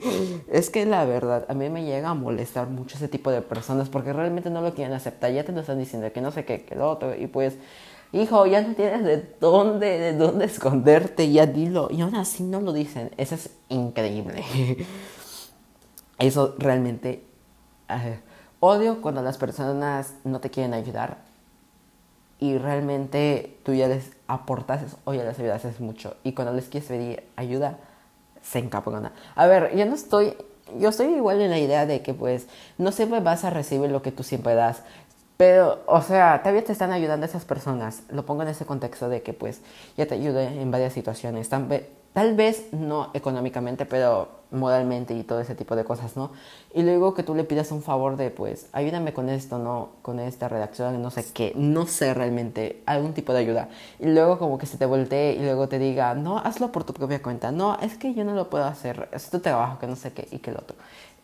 es 0.53 0.69
que 0.69 0.85
la 0.85 1.07
verdad, 1.07 1.47
a 1.49 1.55
mí 1.55 1.71
me 1.71 1.85
llega 1.85 2.11
a 2.11 2.15
molestar 2.15 2.69
mucho 2.69 2.97
ese 2.99 3.09
tipo 3.09 3.31
de 3.31 3.41
personas 3.41 3.89
porque 3.89 4.13
realmente 4.13 4.51
no 4.51 4.61
lo 4.61 4.75
quieren 4.75 4.93
aceptar. 4.95 5.33
Ya 5.33 5.45
te 5.45 5.53
lo 5.53 5.61
están 5.61 5.79
diciendo 5.79 6.13
que 6.13 6.21
no 6.21 6.31
sé 6.31 6.45
qué, 6.45 6.63
que 6.67 6.75
lo 6.75 6.91
otro. 6.91 7.15
Y 7.17 7.27
pues 7.27 7.57
hijo, 8.13 8.47
ya 8.47 8.63
no 8.63 8.75
tienes 8.75 9.05
de 9.05 9.35
dónde, 9.41 9.99
de 9.99 10.13
dónde 10.15 10.47
esconderte, 10.47 11.31
ya 11.31 11.47
dilo. 11.47 11.89
Y 11.91 12.01
aún 12.01 12.15
así 12.15 12.43
no 12.43 12.61
lo 12.61 12.73
dicen. 12.73 13.11
Eso 13.17 13.35
es 13.35 13.51
increíble. 13.69 14.45
Eso 16.19 16.55
realmente 16.59 17.25
eh, 17.89 18.21
odio 18.61 19.01
cuando 19.01 19.23
las 19.23 19.39
personas 19.39 20.15
no 20.25 20.41
te 20.41 20.51
quieren 20.51 20.75
ayudar 20.75 21.29
y 22.41 22.57
realmente 22.59 23.59
tú 23.65 23.75
ya 23.75 23.89
les 23.89 24.13
aportas 24.27 24.97
o 25.05 25.15
ya 25.15 25.25
les 25.25 25.39
ayudas 25.39 25.81
mucho. 25.81 26.17
Y 26.23 26.33
cuando 26.33 26.53
les 26.53 26.69
quieres 26.69 26.89
pedir 26.89 27.25
ayuda, 27.37 27.79
se 28.43 28.61
encabrona. 28.61 29.13
A 29.35 29.47
ver, 29.47 29.77
yo 29.77 29.85
no 29.87 29.95
estoy, 29.95 30.37
yo 30.79 30.91
estoy 30.91 31.09
igual 31.09 31.41
en 31.41 31.51
la 31.51 31.59
idea 31.59 31.87
de 31.87 32.03
que 32.03 32.15
pues 32.15 32.47
no 32.79 32.93
siempre 32.93 33.21
vas 33.21 33.45
a 33.45 33.51
recibir 33.51 33.91
lo 33.91 34.03
que 34.03 34.13
tú 34.13 34.23
siempre 34.23 34.55
das. 34.55 34.83
Pero, 35.39 35.79
o 35.87 36.03
sea, 36.03 36.41
todavía 36.43 36.65
te 36.65 36.73
están 36.73 36.91
ayudando 36.91 37.25
esas 37.25 37.45
personas. 37.45 38.03
Lo 38.11 38.27
pongo 38.27 38.43
en 38.43 38.49
ese 38.49 38.67
contexto 38.67 39.09
de 39.09 39.23
que 39.23 39.33
pues 39.33 39.61
ya 39.97 40.05
te 40.05 40.17
ayude 40.17 40.61
en 40.61 40.73
varias 40.73 40.93
situaciones. 40.93 41.49
Tal 41.49 42.35
vez 42.35 42.73
no 42.73 43.11
económicamente, 43.15 43.87
pero 43.87 44.29
moralmente 44.51 45.15
y 45.15 45.23
todo 45.23 45.41
ese 45.41 45.55
tipo 45.55 45.77
de 45.77 45.85
cosas, 45.85 46.17
¿no? 46.17 46.33
Y 46.75 46.83
luego 46.83 47.15
que 47.15 47.23
tú 47.23 47.37
le 47.37 47.45
pidas 47.45 47.71
un 47.71 47.83
favor 47.83 48.17
de, 48.17 48.31
pues, 48.31 48.67
ayúdame 48.73 49.13
con 49.13 49.29
esto, 49.29 49.59
¿no? 49.59 49.91
Con 50.03 50.19
esta 50.19 50.49
redacción, 50.49 51.01
no 51.01 51.13
sé 51.13 51.25
qué, 51.33 51.53
no 51.55 51.87
sé 51.87 52.15
realmente, 52.15 52.83
algún 52.87 53.13
tipo 53.13 53.33
de 53.33 53.39
ayuda. 53.39 53.69
Y 54.01 54.07
luego 54.07 54.41
como 54.41 54.59
que 54.59 54.67
se 54.67 54.77
te 54.77 54.87
voltee 54.87 55.35
y 55.35 55.39
luego 55.41 55.69
te 55.69 55.79
diga, 55.79 56.15
no, 56.15 56.39
hazlo 56.39 56.73
por 56.73 56.83
tu 56.83 56.95
propia 56.95 57.23
cuenta, 57.23 57.53
no, 57.53 57.79
es 57.81 57.97
que 57.97 58.13
yo 58.15 58.25
no 58.25 58.35
lo 58.35 58.51
puedo 58.51 58.65
hacer, 58.65 59.09
es 59.13 59.31
tu 59.31 59.39
trabajo, 59.39 59.79
que 59.79 59.87
no 59.87 59.95
sé 59.95 60.13
qué 60.13 60.27
y 60.33 60.39
que 60.39 60.51
el 60.51 60.57
otro. 60.57 60.77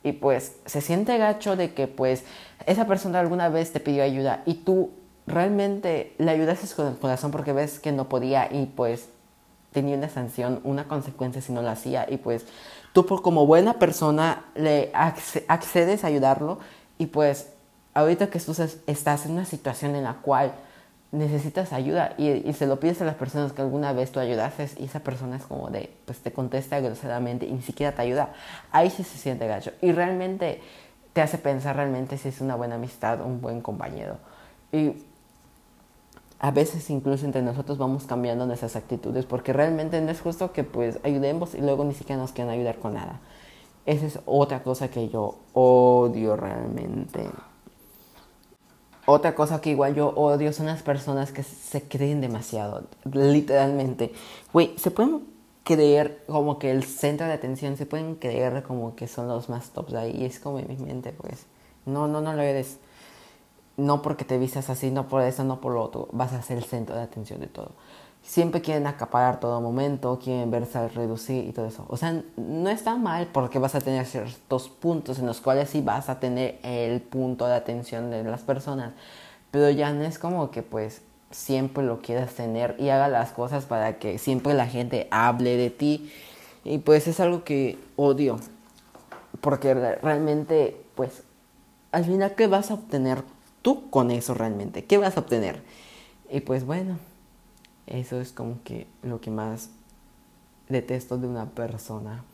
Y 0.05 0.13
pues 0.13 0.57
se 0.67 0.83
siente 0.83 1.17
gacho 1.17 1.57
de 1.57 1.73
que 1.73 1.89
pues 1.89 2.25
esa 2.67 2.87
persona 2.87 3.21
alguna 3.21 3.49
vez 3.49 3.73
te 3.73 3.81
pidió 3.81 4.03
ayuda 4.03 4.43
y 4.47 4.55
tú 4.55 4.91
realmente 5.27 6.15
le 6.19 6.31
ayudaste 6.31 6.67
con 6.75 6.89
el 6.89 6.97
corazón 6.97 7.31
porque 7.31 7.53
ves 7.53 7.79
que 7.79 7.93
no 7.93 8.09
podía 8.09 8.53
y 8.53 8.67
pues 8.67 9.09
tenía 9.73 9.97
una 9.97 10.09
sanción, 10.09 10.61
una 10.65 10.85
consecuencia 10.85 11.43
si 11.43 11.53
no 11.53 11.63
lo 11.63 11.71
hacía 11.71 12.07
y 12.09 12.19
pues 12.19 12.47
tú 12.93 13.07
por 13.07 13.23
como 13.23 13.47
buena 13.47 13.75
persona 13.75 14.45
le 14.55 14.91
accedes 14.95 16.05
a 16.05 16.07
ayudarlo 16.07 16.59
y 16.99 17.07
pues 17.07 17.49
ahorita 17.95 18.29
que 18.29 18.39
tú 18.41 18.55
estás 18.87 19.27
en 19.27 19.33
una 19.33 19.45
situación 19.45 19.97
en 19.97 20.05
la 20.05 20.15
cual 20.15 20.53
necesitas 21.15 21.73
ayuda 21.73 22.15
y, 22.19 22.53
se 22.53 22.67
lo 22.67 22.81
pides 22.81 23.01
a 23.01 23.05
las 23.05 23.15
personas 23.15 23.53
que 23.53 23.63
alguna 23.63 23.93
vez 23.93 24.11
tú 24.11 24.21
ayudaste 24.21 24.69
y 24.79 24.85
esa 24.85 25.01
persona 25.01 25.37
es 25.37 25.45
como 25.45 25.71
de, 25.71 25.91
pues 26.05 26.19
te 26.19 26.33
contesta 26.33 26.81
groseramente 26.81 27.47
y 27.47 27.53
ni 27.53 27.63
siquiera 27.63 27.95
te 27.95 28.03
ayuda, 28.03 28.33
ahí 28.73 28.91
sí 28.91 29.05
se 29.05 29.17
siente 29.17 29.47
gacho. 29.47 29.73
Y 29.81 29.93
realmente 29.93 30.61
te 31.15 31.23
hace 31.23 31.39
pensar 31.39 31.77
realmente 31.77 32.19
si 32.19 32.29
es 32.29 32.41
una 32.43 32.57
buena 32.57 32.75
amistad, 32.75 33.23
un 33.23 33.41
buen 33.41 33.63
compañero. 33.63 34.19
Y 34.73 34.93
a 36.41 36.51
veces 36.51 36.91
incluso 36.91 37.25
entre 37.25 37.41
nosotros 37.41 37.79
vamos 37.79 38.05
cambiando 38.05 38.45
nuestras 38.47 38.77
actitudes 38.77 39.25
porque 39.25 39.53
realmente 39.53 40.01
no 40.01 40.11
es 40.11 40.21
justo 40.21 40.53
que 40.53 40.65
pues 40.65 40.99
ayudemos 41.05 41.55
y 41.55 41.61
luego 41.63 41.85
ni 41.85 41.95
siquiera 41.95 42.21
nos 42.21 42.33
quieran 42.33 42.53
ayudar 42.53 42.81
con 42.81 42.95
nada. 42.95 43.21
Esa 43.87 44.07
es 44.07 44.19
otra 44.27 44.63
cosa 44.63 44.89
que 44.89 45.09
yo 45.09 45.37
odio 45.53 46.37
realmente. 46.37 47.31
Otra 49.07 49.35
cosa 49.35 49.61
que 49.61 49.71
igual 49.71 49.95
yo 49.95 50.09
odio 50.09 50.53
son 50.53 50.67
las 50.67 50.83
personas 50.83 51.31
que 51.31 51.45
se 51.45 51.87
creen 51.87 52.21
demasiado, 52.21 52.85
literalmente. 53.05 54.13
Güey, 54.53 54.75
se 54.79 54.91
pueden 54.91 55.34
creer 55.65 56.25
como 56.27 56.59
que 56.59 56.71
el 56.71 56.85
centro 56.85 57.27
de 57.27 57.33
atención, 57.33 57.77
se 57.77 57.87
pueden 57.87 58.15
creer 58.15 58.63
como 58.63 58.95
que 58.95 59.09
son 59.09 59.29
los 59.29 59.49
más 59.49 59.71
tops 59.71 59.95
ahí. 59.95 60.13
Y 60.17 60.25
es 60.25 60.39
como 60.39 60.59
en 60.59 60.69
mi 60.69 60.77
mente, 60.77 61.13
pues, 61.13 61.47
no, 61.87 62.07
no, 62.07 62.21
no 62.21 62.33
lo 62.33 62.43
eres 62.43 62.79
no 63.77 64.03
porque 64.03 64.25
te 64.25 64.39
vistas 64.39 64.71
así, 64.71 64.91
no 64.91 65.09
por 65.09 65.23
eso, 65.23 65.45
no 65.45 65.61
por 65.61 65.73
lo 65.73 65.83
otro, 65.83 66.09
vas 66.13 66.33
a 66.33 66.43
ser 66.43 66.59
el 66.59 66.65
centro 66.65 66.95
de 66.95 67.03
atención 67.03 67.41
de 67.41 67.47
todo. 67.47 67.73
Siempre 68.23 68.63
quieren 68.63 68.87
acaparar 68.87 69.39
todo 69.39 69.61
momento, 69.61 70.19
quieren 70.23 70.51
verse 70.51 70.89
reducir 70.89 71.45
y 71.47 71.53
todo 71.53 71.67
eso. 71.67 71.85
O 71.89 71.97
sea, 71.99 72.23
no 72.37 72.71
está 72.71 72.97
mal 72.97 73.29
porque 73.33 73.59
vas 73.59 73.75
a 73.75 73.81
tener 73.81 74.07
ciertos 74.07 74.69
puntos 74.71 75.19
en 75.19 75.27
los 75.27 75.43
cuales 75.43 75.69
sí 75.69 75.83
vas 75.83 76.09
a 76.09 76.21
tener 76.21 76.59
el 76.63 77.03
punto 77.03 77.47
de 77.47 77.55
atención 77.55 78.11
de 78.11 78.25
las 78.25 78.41
personas. 78.41 78.93
Pero 79.51 79.69
ya 79.69 79.93
no 79.93 80.05
es 80.05 80.19
como 80.19 80.51
que 80.51 80.63
pues 80.63 81.03
siempre 81.35 81.85
lo 81.85 82.01
quieras 82.01 82.33
tener 82.35 82.77
y 82.79 82.91
haga 82.91 83.09
las 83.09 83.33
cosas 83.33 83.65
para 83.65 83.99
que 83.99 84.19
siempre 84.19 84.55
la 84.55 84.67
gente 84.67 85.09
hable 85.11 85.57
de 85.57 85.71
ti. 85.71 86.13
Y 86.63 86.79
pues 86.79 87.09
es 87.09 87.21
algo 87.21 87.45
que 87.45 87.79
odio. 87.97 88.39
Porque 89.41 89.75
realmente, 89.75 90.81
pues, 90.95 91.25
al 91.93 92.05
final, 92.05 92.35
¿qué 92.35 92.47
vas 92.47 92.71
a 92.71 92.75
obtener 92.75 93.23
tú 93.63 93.91
con 93.91 94.11
eso 94.11 94.33
realmente? 94.35 94.85
¿Qué 94.85 94.97
vas 94.97 95.17
a 95.17 95.21
obtener? 95.21 95.63
Y 96.31 96.41
pues 96.41 96.65
bueno, 96.65 96.99
eso 97.87 98.21
es 98.21 98.33
como 98.33 98.63
que 98.65 98.87
lo 99.03 99.21
que 99.21 99.31
más 99.31 99.71
detesto 100.69 101.19
de 101.19 101.27
una 101.27 101.47
persona. 101.47 102.25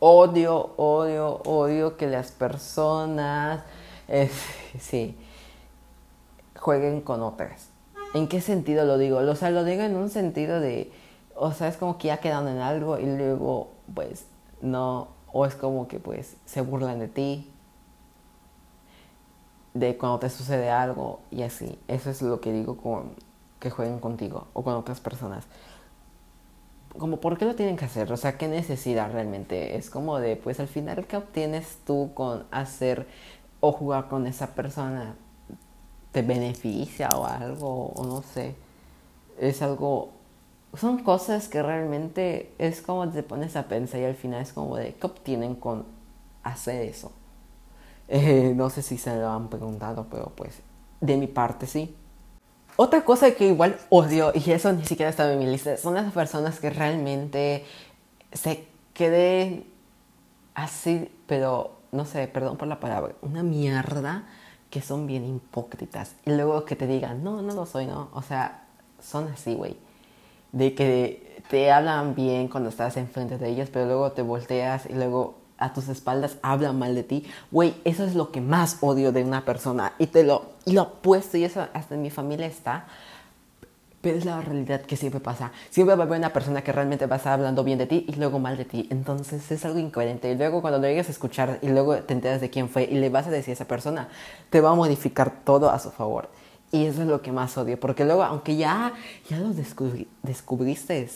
Odio, 0.00 0.74
odio, 0.76 1.36
odio 1.44 1.96
que 1.96 2.06
las 2.08 2.32
personas, 2.32 3.62
sí, 4.80 5.16
jueguen 6.56 7.00
con 7.00 7.22
otras. 7.22 7.73
¿En 8.14 8.28
qué 8.28 8.40
sentido 8.40 8.86
lo 8.86 8.96
digo? 8.96 9.18
O 9.18 9.34
sea, 9.34 9.50
lo 9.50 9.64
digo 9.64 9.82
en 9.82 9.96
un 9.96 10.08
sentido 10.08 10.60
de, 10.60 10.90
o 11.34 11.52
sea, 11.52 11.68
es 11.68 11.76
como 11.76 11.98
que 11.98 12.08
ya 12.08 12.18
quedan 12.18 12.48
en 12.48 12.58
algo 12.58 12.98
y 12.98 13.06
luego, 13.06 13.68
pues, 13.94 14.26
no, 14.62 15.08
o 15.32 15.44
es 15.46 15.54
como 15.56 15.88
que, 15.88 15.98
pues, 15.98 16.36
se 16.46 16.60
burlan 16.62 17.00
de 17.00 17.08
ti, 17.08 17.50
de 19.74 19.96
cuando 19.96 20.20
te 20.20 20.30
sucede 20.30 20.70
algo 20.70 21.20
y 21.30 21.42
así. 21.42 21.78
Eso 21.88 22.10
es 22.10 22.22
lo 22.22 22.40
que 22.40 22.52
digo 22.52 22.76
con 22.76 23.10
que 23.60 23.70
jueguen 23.70 23.98
contigo 23.98 24.46
o 24.52 24.62
con 24.62 24.74
otras 24.74 25.00
personas. 25.00 25.44
Como, 26.96 27.16
¿por 27.18 27.36
qué 27.36 27.44
lo 27.44 27.56
tienen 27.56 27.76
que 27.76 27.86
hacer? 27.86 28.12
O 28.12 28.16
sea, 28.16 28.38
¿qué 28.38 28.46
necesidad 28.46 29.12
realmente? 29.12 29.76
Es 29.76 29.90
como 29.90 30.20
de, 30.20 30.36
pues 30.36 30.60
al 30.60 30.68
final, 30.68 31.06
¿qué 31.06 31.16
obtienes 31.16 31.78
tú 31.84 32.12
con 32.14 32.44
hacer 32.52 33.08
o 33.60 33.72
jugar 33.72 34.08
con 34.08 34.28
esa 34.28 34.54
persona? 34.54 35.16
¿Te 36.14 36.22
beneficia 36.22 37.08
o 37.10 37.26
algo? 37.26 37.88
O 37.88 38.04
no 38.06 38.22
sé. 38.22 38.54
Es 39.36 39.62
algo... 39.62 40.12
Son 40.76 41.02
cosas 41.02 41.48
que 41.48 41.60
realmente 41.60 42.54
es 42.58 42.82
como 42.82 43.08
te 43.08 43.24
pones 43.24 43.56
a 43.56 43.64
pensar 43.64 44.00
y 44.00 44.04
al 44.04 44.14
final 44.14 44.40
es 44.40 44.52
como 44.52 44.76
de, 44.76 44.94
¿qué 44.94 45.06
obtienen 45.06 45.56
con 45.56 45.84
hacer 46.44 46.82
eso? 46.82 47.10
Eh, 48.06 48.52
no 48.54 48.70
sé 48.70 48.82
si 48.82 48.96
se 48.96 49.16
lo 49.16 49.28
han 49.28 49.48
preguntado, 49.48 50.06
pero 50.08 50.32
pues 50.36 50.60
de 51.00 51.16
mi 51.16 51.26
parte 51.26 51.66
sí. 51.66 51.96
Otra 52.76 53.04
cosa 53.04 53.32
que 53.32 53.48
igual 53.48 53.76
odio, 53.88 54.30
y 54.34 54.52
eso 54.52 54.72
ni 54.72 54.84
siquiera 54.84 55.10
estaba 55.10 55.32
en 55.32 55.40
mi 55.40 55.46
lista, 55.46 55.76
son 55.76 55.94
las 55.94 56.12
personas 56.12 56.60
que 56.60 56.70
realmente 56.70 57.64
se 58.32 58.66
queden 58.94 59.64
así, 60.54 61.10
pero 61.26 61.72
no 61.92 62.04
sé, 62.04 62.28
perdón 62.28 62.56
por 62.56 62.68
la 62.68 62.78
palabra, 62.78 63.14
una 63.22 63.42
mierda 63.42 64.26
que 64.70 64.80
son 64.80 65.06
bien 65.06 65.24
hipócritas. 65.24 66.14
Y 66.24 66.30
luego 66.30 66.64
que 66.64 66.76
te 66.76 66.86
digan, 66.86 67.22
no, 67.22 67.42
no 67.42 67.54
lo 67.54 67.66
soy, 67.66 67.86
no. 67.86 68.08
O 68.12 68.22
sea, 68.22 68.64
son 69.00 69.28
así, 69.28 69.54
güey. 69.54 69.76
De 70.52 70.74
que 70.74 71.42
te 71.48 71.70
hablan 71.70 72.14
bien 72.14 72.48
cuando 72.48 72.68
estás 72.68 72.96
enfrente 72.96 73.38
de 73.38 73.48
ellos, 73.48 73.68
pero 73.72 73.86
luego 73.86 74.12
te 74.12 74.22
volteas 74.22 74.86
y 74.86 74.94
luego 74.94 75.36
a 75.58 75.72
tus 75.72 75.88
espaldas 75.88 76.36
hablan 76.42 76.78
mal 76.78 76.94
de 76.94 77.04
ti, 77.04 77.26
güey, 77.50 77.74
eso 77.84 78.04
es 78.04 78.14
lo 78.14 78.32
que 78.32 78.40
más 78.40 78.78
odio 78.80 79.12
de 79.12 79.22
una 79.22 79.44
persona 79.44 79.92
y 79.98 80.08
te 80.08 80.24
lo, 80.24 80.46
y 80.64 80.72
lo 80.72 80.94
puesto 80.94 81.36
y 81.36 81.44
eso 81.44 81.66
hasta 81.72 81.94
en 81.94 82.02
mi 82.02 82.10
familia 82.10 82.46
está, 82.46 82.86
pero 84.04 84.16
es 84.16 84.24
la 84.24 84.40
realidad 84.40 84.82
que 84.82 84.96
siempre 84.96 85.18
pasa. 85.18 85.50
Siempre 85.70 85.96
va 85.96 86.04
a 86.04 86.06
haber 86.06 86.18
una 86.18 86.32
persona 86.32 86.62
que 86.62 86.70
realmente 86.70 87.06
va 87.06 87.16
a 87.16 87.18
estar 87.18 87.32
hablando 87.32 87.64
bien 87.64 87.78
de 87.78 87.86
ti 87.86 88.04
y 88.06 88.12
luego 88.12 88.38
mal 88.38 88.56
de 88.56 88.64
ti. 88.64 88.86
Entonces 88.90 89.50
es 89.50 89.64
algo 89.64 89.80
incoherente. 89.80 90.30
Y 90.30 90.36
luego 90.36 90.60
cuando 90.60 90.78
lo 90.78 90.86
llegues 90.86 91.08
a 91.08 91.10
escuchar 91.10 91.58
y 91.62 91.68
luego 91.68 91.96
te 91.96 92.14
enteras 92.14 92.40
de 92.40 92.50
quién 92.50 92.68
fue 92.68 92.84
y 92.84 92.94
le 92.94 93.08
vas 93.08 93.26
a 93.26 93.30
decir 93.30 93.50
a 93.50 93.54
esa 93.54 93.64
persona, 93.64 94.08
te 94.50 94.60
va 94.60 94.70
a 94.70 94.74
modificar 94.74 95.42
todo 95.44 95.70
a 95.70 95.80
su 95.80 95.90
favor. 95.90 96.28
Y 96.70 96.84
eso 96.86 97.02
es 97.02 97.08
lo 97.08 97.22
que 97.22 97.32
más 97.32 97.58
odio. 97.58 97.80
Porque 97.80 98.04
luego, 98.04 98.22
aunque 98.22 98.56
ya, 98.56 98.92
ya 99.28 99.38
lo 99.38 99.50
descubriste, 100.22 101.08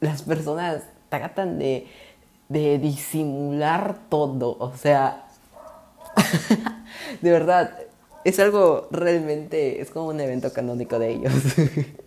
las 0.00 0.22
personas 0.22 0.82
tratan 1.08 1.58
de 1.58 1.86
de 2.48 2.78
disimular 2.78 3.98
todo. 4.08 4.56
O 4.58 4.76
sea, 4.76 5.26
de 7.20 7.30
verdad, 7.30 7.78
es 8.24 8.38
algo 8.38 8.88
realmente, 8.90 9.80
es 9.80 9.90
como 9.90 10.08
un 10.08 10.20
evento 10.20 10.52
canónico 10.52 10.98
de 10.98 11.10
ellos. 11.10 11.32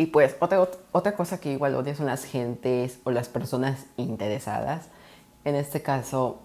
y 0.00 0.06
pues 0.06 0.34
otra, 0.40 0.66
otra 0.92 1.14
cosa 1.14 1.38
que 1.40 1.52
igual 1.52 1.74
odio 1.74 1.94
son 1.94 2.06
las 2.06 2.24
gentes 2.24 3.00
o 3.04 3.10
las 3.10 3.28
personas 3.28 3.84
interesadas. 3.98 4.86
En 5.44 5.54
este 5.54 5.82
caso, 5.82 6.38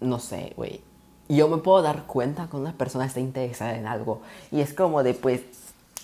no 0.00 0.18
sé, 0.18 0.52
güey. 0.56 0.82
Yo 1.28 1.46
me 1.46 1.58
puedo 1.58 1.82
dar 1.82 2.02
cuenta 2.02 2.48
cuando 2.50 2.68
una 2.68 2.76
persona 2.76 3.04
está 3.04 3.20
interesada 3.20 3.76
en 3.76 3.86
algo. 3.86 4.22
Y 4.50 4.60
es 4.60 4.74
como 4.74 5.04
de, 5.04 5.14
pues, 5.14 5.42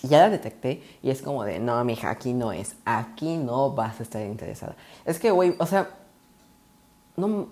ya 0.01 0.19
la 0.19 0.29
detecté 0.29 0.81
y 1.03 1.09
es 1.09 1.21
como 1.21 1.43
de, 1.43 1.59
no, 1.59 1.83
mija, 1.83 2.09
aquí 2.09 2.31
no 2.31 2.53
es, 2.53 2.77
aquí 2.85 3.35
no 3.35 3.71
vas 3.71 3.99
a 3.99 4.03
estar 4.03 4.21
interesada. 4.21 4.77
Es 5.03 5.19
que, 5.19 5.31
güey, 5.31 5.57
o 5.59 5.65
sea, 5.65 5.89
no, 7.17 7.49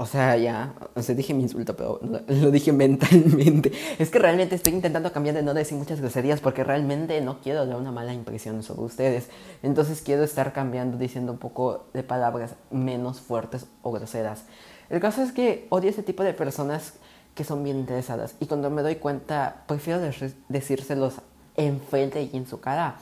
O 0.00 0.06
sea, 0.06 0.36
ya, 0.36 0.74
o 0.94 1.02
sea, 1.02 1.16
dije 1.16 1.34
mi 1.34 1.42
insulto, 1.42 1.74
pero 1.74 2.00
lo 2.28 2.50
dije 2.52 2.72
mentalmente. 2.72 3.72
Es 3.98 4.10
que 4.10 4.20
realmente 4.20 4.54
estoy 4.54 4.72
intentando 4.72 5.10
cambiar 5.12 5.34
de 5.34 5.42
no 5.42 5.54
decir 5.54 5.76
muchas 5.76 6.00
groserías 6.00 6.40
porque 6.40 6.62
realmente 6.62 7.20
no 7.20 7.40
quiero 7.40 7.66
dar 7.66 7.76
una 7.76 7.90
mala 7.90 8.14
impresión 8.14 8.62
sobre 8.62 8.82
ustedes. 8.82 9.28
Entonces 9.64 10.00
quiero 10.00 10.22
estar 10.22 10.52
cambiando, 10.52 10.98
diciendo 10.98 11.32
un 11.32 11.38
poco 11.38 11.86
de 11.94 12.04
palabras 12.04 12.54
menos 12.70 13.20
fuertes 13.20 13.66
o 13.82 13.90
groseras. 13.90 14.44
El 14.88 15.00
caso 15.00 15.20
es 15.20 15.32
que 15.32 15.66
odio 15.68 15.90
ese 15.90 16.04
tipo 16.04 16.22
de 16.22 16.32
personas 16.32 16.94
que 17.34 17.42
son 17.42 17.64
bien 17.64 17.76
interesadas 17.76 18.36
y 18.38 18.46
cuando 18.46 18.70
me 18.70 18.82
doy 18.82 18.96
cuenta 18.96 19.64
prefiero 19.66 20.00
decírselos 20.48 21.14
enfrente 21.56 22.22
y 22.22 22.36
en 22.36 22.46
su 22.46 22.60
cara 22.60 22.98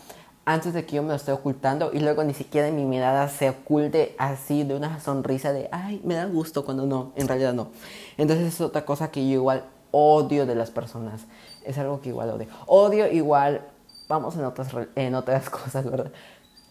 antes 0.46 0.72
de 0.72 0.86
que 0.86 0.96
yo 0.96 1.02
me 1.02 1.08
lo 1.08 1.16
esté 1.16 1.32
ocultando 1.32 1.90
y 1.92 1.98
luego 1.98 2.22
ni 2.22 2.32
siquiera 2.32 2.70
mi 2.70 2.84
mirada 2.84 3.28
se 3.28 3.50
oculte 3.50 4.14
así 4.16 4.62
de 4.62 4.76
una 4.76 5.00
sonrisa 5.00 5.52
de, 5.52 5.68
ay, 5.72 6.00
me 6.04 6.14
da 6.14 6.24
gusto 6.26 6.64
cuando 6.64 6.86
no, 6.86 7.12
en 7.16 7.26
realidad 7.26 7.52
no. 7.52 7.68
Entonces 8.16 8.54
es 8.54 8.60
otra 8.60 8.84
cosa 8.84 9.10
que 9.10 9.26
yo 9.28 9.34
igual 9.34 9.64
odio 9.90 10.46
de 10.46 10.54
las 10.54 10.70
personas. 10.70 11.22
Es 11.64 11.76
algo 11.78 12.00
que 12.00 12.10
igual 12.10 12.30
odio. 12.30 12.46
Odio 12.66 13.10
igual, 13.10 13.62
vamos 14.08 14.36
en 14.36 14.44
otras, 14.44 14.68
en 14.94 15.16
otras 15.16 15.50
cosas, 15.50 15.84
¿verdad? 15.84 16.12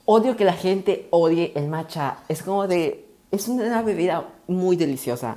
Odio 0.05 0.37
que 0.37 0.45
la 0.45 0.53
gente 0.53 1.09
odie 1.11 1.51
el 1.55 1.67
matcha. 1.67 2.19
Es 2.29 2.43
como 2.43 2.67
de, 2.67 3.05
es 3.29 3.49
una 3.49 3.81
bebida 3.81 4.25
muy 4.47 4.77
deliciosa. 4.77 5.35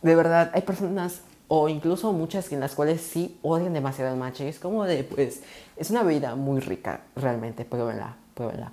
De 0.00 0.14
verdad, 0.14 0.52
hay 0.54 0.62
personas 0.62 1.22
o 1.52 1.68
incluso 1.68 2.12
muchas 2.12 2.52
en 2.52 2.60
las 2.60 2.76
cuales 2.76 3.00
sí 3.00 3.36
odian 3.42 3.72
demasiado 3.72 4.12
el 4.12 4.16
matcha. 4.20 4.44
Es 4.44 4.60
como 4.60 4.84
de, 4.84 5.02
pues, 5.02 5.42
es 5.76 5.90
una 5.90 6.04
bebida 6.04 6.36
muy 6.36 6.60
rica, 6.60 7.00
realmente, 7.16 7.64
pruébenla, 7.64 8.14
pruébenla. 8.34 8.72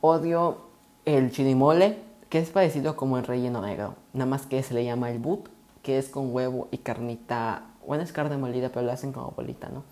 Odio 0.00 0.58
el 1.04 1.30
chirimole, 1.30 2.00
que 2.28 2.40
es 2.40 2.50
parecido 2.50 2.96
como 2.96 3.16
el 3.16 3.24
relleno 3.24 3.62
negro, 3.62 3.94
nada 4.12 4.28
más 4.28 4.44
que 4.44 4.60
se 4.64 4.74
le 4.74 4.84
llama 4.84 5.08
el 5.12 5.20
but, 5.20 5.46
que 5.84 5.98
es 5.98 6.08
con 6.08 6.34
huevo 6.34 6.66
y 6.72 6.78
carnita, 6.78 7.62
bueno, 7.86 8.02
es 8.02 8.10
carne 8.10 8.36
molida, 8.36 8.70
pero 8.70 8.84
lo 8.84 8.90
hacen 8.90 9.12
como 9.12 9.30
bolita, 9.30 9.68
¿no? 9.68 9.84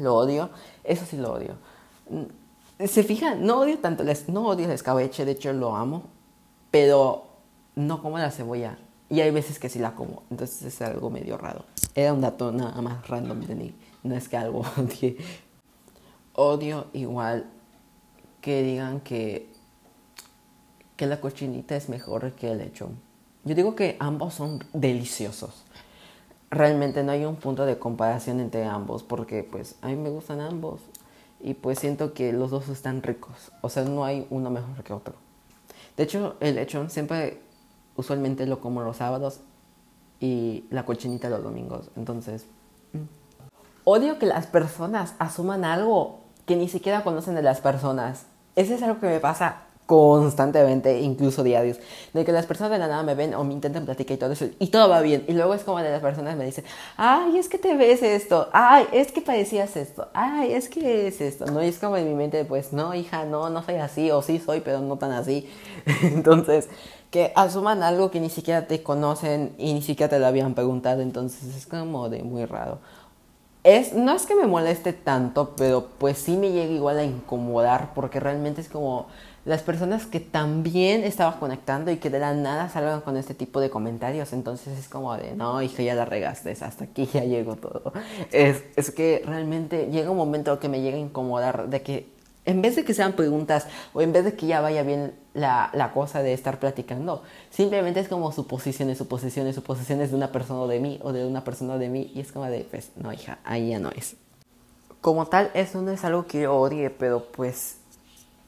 Lo 0.00 0.14
odio, 0.14 0.50
eso 0.84 1.04
sí 1.04 1.16
lo 1.16 1.32
odio. 1.32 1.54
Mm, 2.10 2.86
se 2.86 3.02
fijan, 3.02 3.44
no 3.44 3.58
odio 3.58 3.80
tanto, 3.80 4.04
no 4.28 4.46
odio 4.46 4.66
el 4.66 4.70
escabeche, 4.70 5.24
de 5.24 5.32
hecho 5.32 5.52
lo 5.52 5.74
amo, 5.74 6.04
pero 6.70 7.24
no 7.74 8.00
como 8.00 8.18
la 8.18 8.30
cebolla. 8.30 8.78
Y 9.10 9.20
hay 9.20 9.32
veces 9.32 9.58
que 9.58 9.68
sí 9.68 9.80
la 9.80 9.96
como, 9.96 10.22
entonces 10.30 10.62
es 10.62 10.80
algo 10.82 11.10
medio 11.10 11.36
raro. 11.36 11.64
Era 11.96 12.12
un 12.12 12.20
dato 12.20 12.52
nada 12.52 12.80
más 12.80 13.06
random 13.08 13.40
de 13.40 13.54
mí, 13.56 13.74
no 14.04 14.14
es 14.14 14.28
que 14.28 14.36
algo 14.36 14.64
que 15.00 15.18
odio 16.34 16.86
igual 16.92 17.50
que 18.40 18.62
digan 18.62 19.00
que, 19.00 19.52
que 20.96 21.06
la 21.06 21.20
cochinita 21.20 21.76
es 21.76 21.88
mejor 21.88 22.32
que 22.32 22.52
el 22.52 22.58
lechón. 22.58 22.98
Yo 23.44 23.54
digo 23.54 23.74
que 23.74 23.96
ambos 23.98 24.34
son 24.34 24.64
deliciosos. 24.72 25.64
Realmente 26.50 27.02
no 27.02 27.12
hay 27.12 27.24
un 27.24 27.36
punto 27.36 27.66
de 27.66 27.78
comparación 27.78 28.40
entre 28.40 28.64
ambos 28.64 29.02
porque 29.02 29.42
pues 29.42 29.76
a 29.82 29.88
mí 29.88 29.96
me 29.96 30.10
gustan 30.10 30.40
ambos 30.40 30.80
y 31.40 31.54
pues 31.54 31.78
siento 31.78 32.12
que 32.12 32.32
los 32.32 32.50
dos 32.50 32.68
están 32.68 33.02
ricos. 33.02 33.50
O 33.60 33.68
sea, 33.68 33.84
no 33.84 34.04
hay 34.04 34.26
uno 34.30 34.50
mejor 34.50 34.82
que 34.84 34.92
otro. 34.92 35.14
De 35.96 36.04
hecho, 36.04 36.36
el 36.40 36.56
lechón 36.56 36.90
siempre 36.90 37.40
usualmente 37.96 38.46
lo 38.46 38.60
como 38.60 38.82
los 38.82 38.98
sábados 38.98 39.40
y 40.20 40.64
la 40.70 40.84
cochinita 40.84 41.30
los 41.30 41.42
domingos. 41.42 41.90
Entonces, 41.96 42.46
mm. 42.92 42.98
odio 43.84 44.18
que 44.18 44.26
las 44.26 44.46
personas 44.46 45.14
asuman 45.18 45.64
algo 45.64 46.20
que 46.46 46.56
ni 46.56 46.68
siquiera 46.68 47.04
conocen 47.04 47.34
de 47.34 47.42
las 47.42 47.60
personas. 47.60 48.26
Ese 48.56 48.74
es 48.74 48.82
algo 48.82 49.00
que 49.00 49.06
me 49.06 49.20
pasa 49.20 49.62
constantemente, 49.90 51.00
incluso 51.00 51.42
diarios, 51.42 51.78
de 52.12 52.24
que 52.24 52.30
las 52.30 52.46
personas 52.46 52.70
de 52.70 52.78
la 52.78 52.86
nada 52.86 53.02
me 53.02 53.16
ven 53.16 53.34
o 53.34 53.42
me 53.42 53.54
intentan 53.54 53.84
platicar 53.84 54.14
y 54.14 54.18
todo 54.18 54.30
eso, 54.30 54.46
y 54.60 54.68
todo 54.68 54.88
va 54.88 55.00
bien, 55.00 55.24
y 55.26 55.32
luego 55.32 55.52
es 55.52 55.64
como 55.64 55.82
de 55.82 55.90
las 55.90 56.00
personas 56.00 56.36
me 56.36 56.44
dicen, 56.44 56.64
ay, 56.96 57.36
es 57.36 57.48
que 57.48 57.58
te 57.58 57.76
ves 57.76 58.00
esto, 58.00 58.48
ay, 58.52 58.86
es 58.92 59.10
que 59.10 59.20
parecías 59.20 59.76
esto, 59.76 60.08
ay, 60.14 60.52
es 60.52 60.68
que 60.68 61.08
es 61.08 61.20
esto, 61.20 61.46
¿no? 61.46 61.60
Y 61.60 61.66
es 61.66 61.80
como 61.80 61.96
en 61.96 62.08
mi 62.08 62.14
mente, 62.14 62.44
pues, 62.44 62.72
no, 62.72 62.94
hija, 62.94 63.24
no, 63.24 63.50
no 63.50 63.64
soy 63.64 63.76
así, 63.76 64.12
o 64.12 64.22
sí 64.22 64.38
soy, 64.38 64.60
pero 64.60 64.78
no 64.78 64.96
tan 64.96 65.10
así. 65.10 65.50
Entonces, 66.02 66.68
que 67.10 67.32
asuman 67.34 67.82
algo 67.82 68.10
que 68.10 68.20
ni 68.20 68.30
siquiera 68.30 68.66
te 68.66 68.82
conocen 68.82 69.52
y 69.58 69.72
ni 69.72 69.82
siquiera 69.82 70.08
te 70.08 70.18
lo 70.18 70.26
habían 70.26 70.54
preguntado, 70.54 71.02
entonces 71.02 71.54
es 71.54 71.66
como 71.66 72.08
de 72.08 72.22
muy 72.22 72.44
raro. 72.44 72.78
Es, 73.62 73.92
no 73.92 74.14
es 74.14 74.24
que 74.24 74.34
me 74.34 74.46
moleste 74.46 74.92
tanto, 74.92 75.54
pero 75.56 75.88
pues 75.98 76.16
sí 76.18 76.36
me 76.36 76.50
llega 76.50 76.72
igual 76.72 76.98
a 76.98 77.04
incomodar 77.04 77.92
porque 77.94 78.18
realmente 78.18 78.62
es 78.62 78.68
como 78.68 79.08
las 79.44 79.62
personas 79.62 80.06
que 80.06 80.20
también 80.20 81.02
estaba 81.02 81.38
conectando 81.38 81.90
y 81.90 81.96
que 81.96 82.10
de 82.10 82.18
la 82.20 82.32
nada 82.32 82.68
salgan 82.68 83.00
con 83.00 83.16
este 83.16 83.34
tipo 83.34 83.60
de 83.60 83.68
comentarios. 83.68 84.32
Entonces 84.32 84.78
es 84.78 84.88
como 84.88 85.14
de, 85.16 85.34
no, 85.34 85.60
hija, 85.60 85.82
ya 85.82 85.94
la 85.94 86.04
regaste, 86.04 86.52
hasta 86.52 86.84
aquí 86.84 87.06
ya 87.12 87.24
llegó 87.24 87.56
todo. 87.56 87.92
Es, 88.32 88.62
es 88.76 88.90
que 88.90 89.22
realmente 89.26 89.88
llega 89.90 90.10
un 90.10 90.16
momento 90.16 90.58
que 90.58 90.68
me 90.68 90.80
llega 90.80 90.96
a 90.96 91.00
incomodar 91.00 91.68
de 91.68 91.82
que 91.82 92.19
en 92.44 92.62
vez 92.62 92.76
de 92.76 92.84
que 92.84 92.94
sean 92.94 93.12
preguntas 93.12 93.66
o 93.92 94.00
en 94.00 94.12
vez 94.12 94.24
de 94.24 94.34
que 94.34 94.46
ya 94.46 94.60
vaya 94.60 94.82
bien 94.82 95.14
la, 95.34 95.70
la, 95.74 95.92
cosa 95.92 96.22
de 96.22 96.32
estar 96.32 96.58
platicando, 96.58 97.22
simplemente 97.50 98.00
es 98.00 98.08
como 98.08 98.32
suposiciones, 98.32 98.98
suposiciones, 98.98 99.54
suposiciones 99.54 100.10
de 100.10 100.16
una 100.16 100.32
persona 100.32 100.60
o 100.60 100.68
de 100.68 100.80
mí 100.80 100.98
o 101.02 101.12
de 101.12 101.26
una 101.26 101.44
persona 101.44 101.78
de 101.78 101.88
mí 101.88 102.10
y 102.14 102.20
es 102.20 102.32
como 102.32 102.46
de, 102.46 102.66
pues, 102.70 102.90
no, 102.96 103.12
hija, 103.12 103.38
ahí 103.44 103.70
ya 103.70 103.78
no 103.78 103.90
es. 103.90 104.16
Como 105.00 105.26
tal, 105.26 105.50
eso 105.54 105.80
no 105.82 105.90
es 105.90 106.04
algo 106.04 106.26
que 106.26 106.42
yo 106.42 106.54
odie, 106.54 106.90
pero 106.90 107.26
pues 107.32 107.76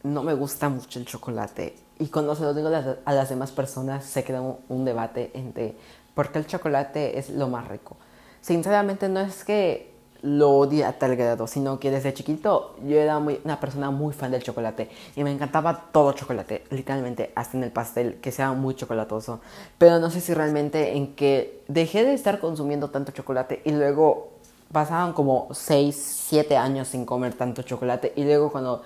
no 0.02 0.22
me 0.22 0.34
gusta 0.34 0.68
mucho 0.68 0.98
el 0.98 1.06
chocolate. 1.06 1.76
Y 1.98 2.06
cuando 2.06 2.34
se 2.34 2.42
lo 2.42 2.54
digo 2.54 2.68
a 2.68 3.12
las 3.12 3.28
demás 3.28 3.52
personas, 3.52 4.04
se 4.04 4.24
queda 4.24 4.40
un, 4.40 4.56
un 4.68 4.84
debate 4.84 5.30
entre 5.34 5.76
por 6.14 6.30
qué 6.30 6.38
el 6.38 6.46
chocolate 6.46 7.18
es 7.18 7.30
lo 7.30 7.48
más 7.48 7.68
rico. 7.68 7.96
Sinceramente, 8.40 9.08
no 9.08 9.20
es 9.20 9.44
que 9.44 9.91
lo 10.22 10.50
odié 10.50 10.84
a 10.84 10.98
tal 10.98 11.16
grado, 11.16 11.46
sino 11.46 11.80
que 11.80 11.90
desde 11.90 12.14
chiquito 12.14 12.76
yo 12.86 12.96
era 12.96 13.18
muy, 13.18 13.40
una 13.44 13.58
persona 13.58 13.90
muy 13.90 14.14
fan 14.14 14.30
del 14.30 14.42
chocolate 14.42 14.88
y 15.16 15.24
me 15.24 15.32
encantaba 15.32 15.88
todo 15.92 16.12
chocolate, 16.12 16.64
literalmente, 16.70 17.32
hasta 17.34 17.56
en 17.56 17.64
el 17.64 17.72
pastel, 17.72 18.20
que 18.20 18.30
sea 18.30 18.52
muy 18.52 18.74
chocolatoso. 18.74 19.40
Pero 19.78 19.98
no 19.98 20.10
sé 20.10 20.20
si 20.20 20.32
realmente 20.32 20.96
en 20.96 21.14
que 21.14 21.62
dejé 21.68 22.04
de 22.04 22.14
estar 22.14 22.38
consumiendo 22.38 22.90
tanto 22.90 23.12
chocolate 23.12 23.62
y 23.64 23.72
luego 23.72 24.30
pasaban 24.70 25.12
como 25.12 25.48
6, 25.52 25.94
7 26.28 26.56
años 26.56 26.88
sin 26.88 27.04
comer 27.04 27.34
tanto 27.34 27.62
chocolate 27.62 28.12
y 28.16 28.24
luego 28.24 28.50
cuando... 28.50 28.82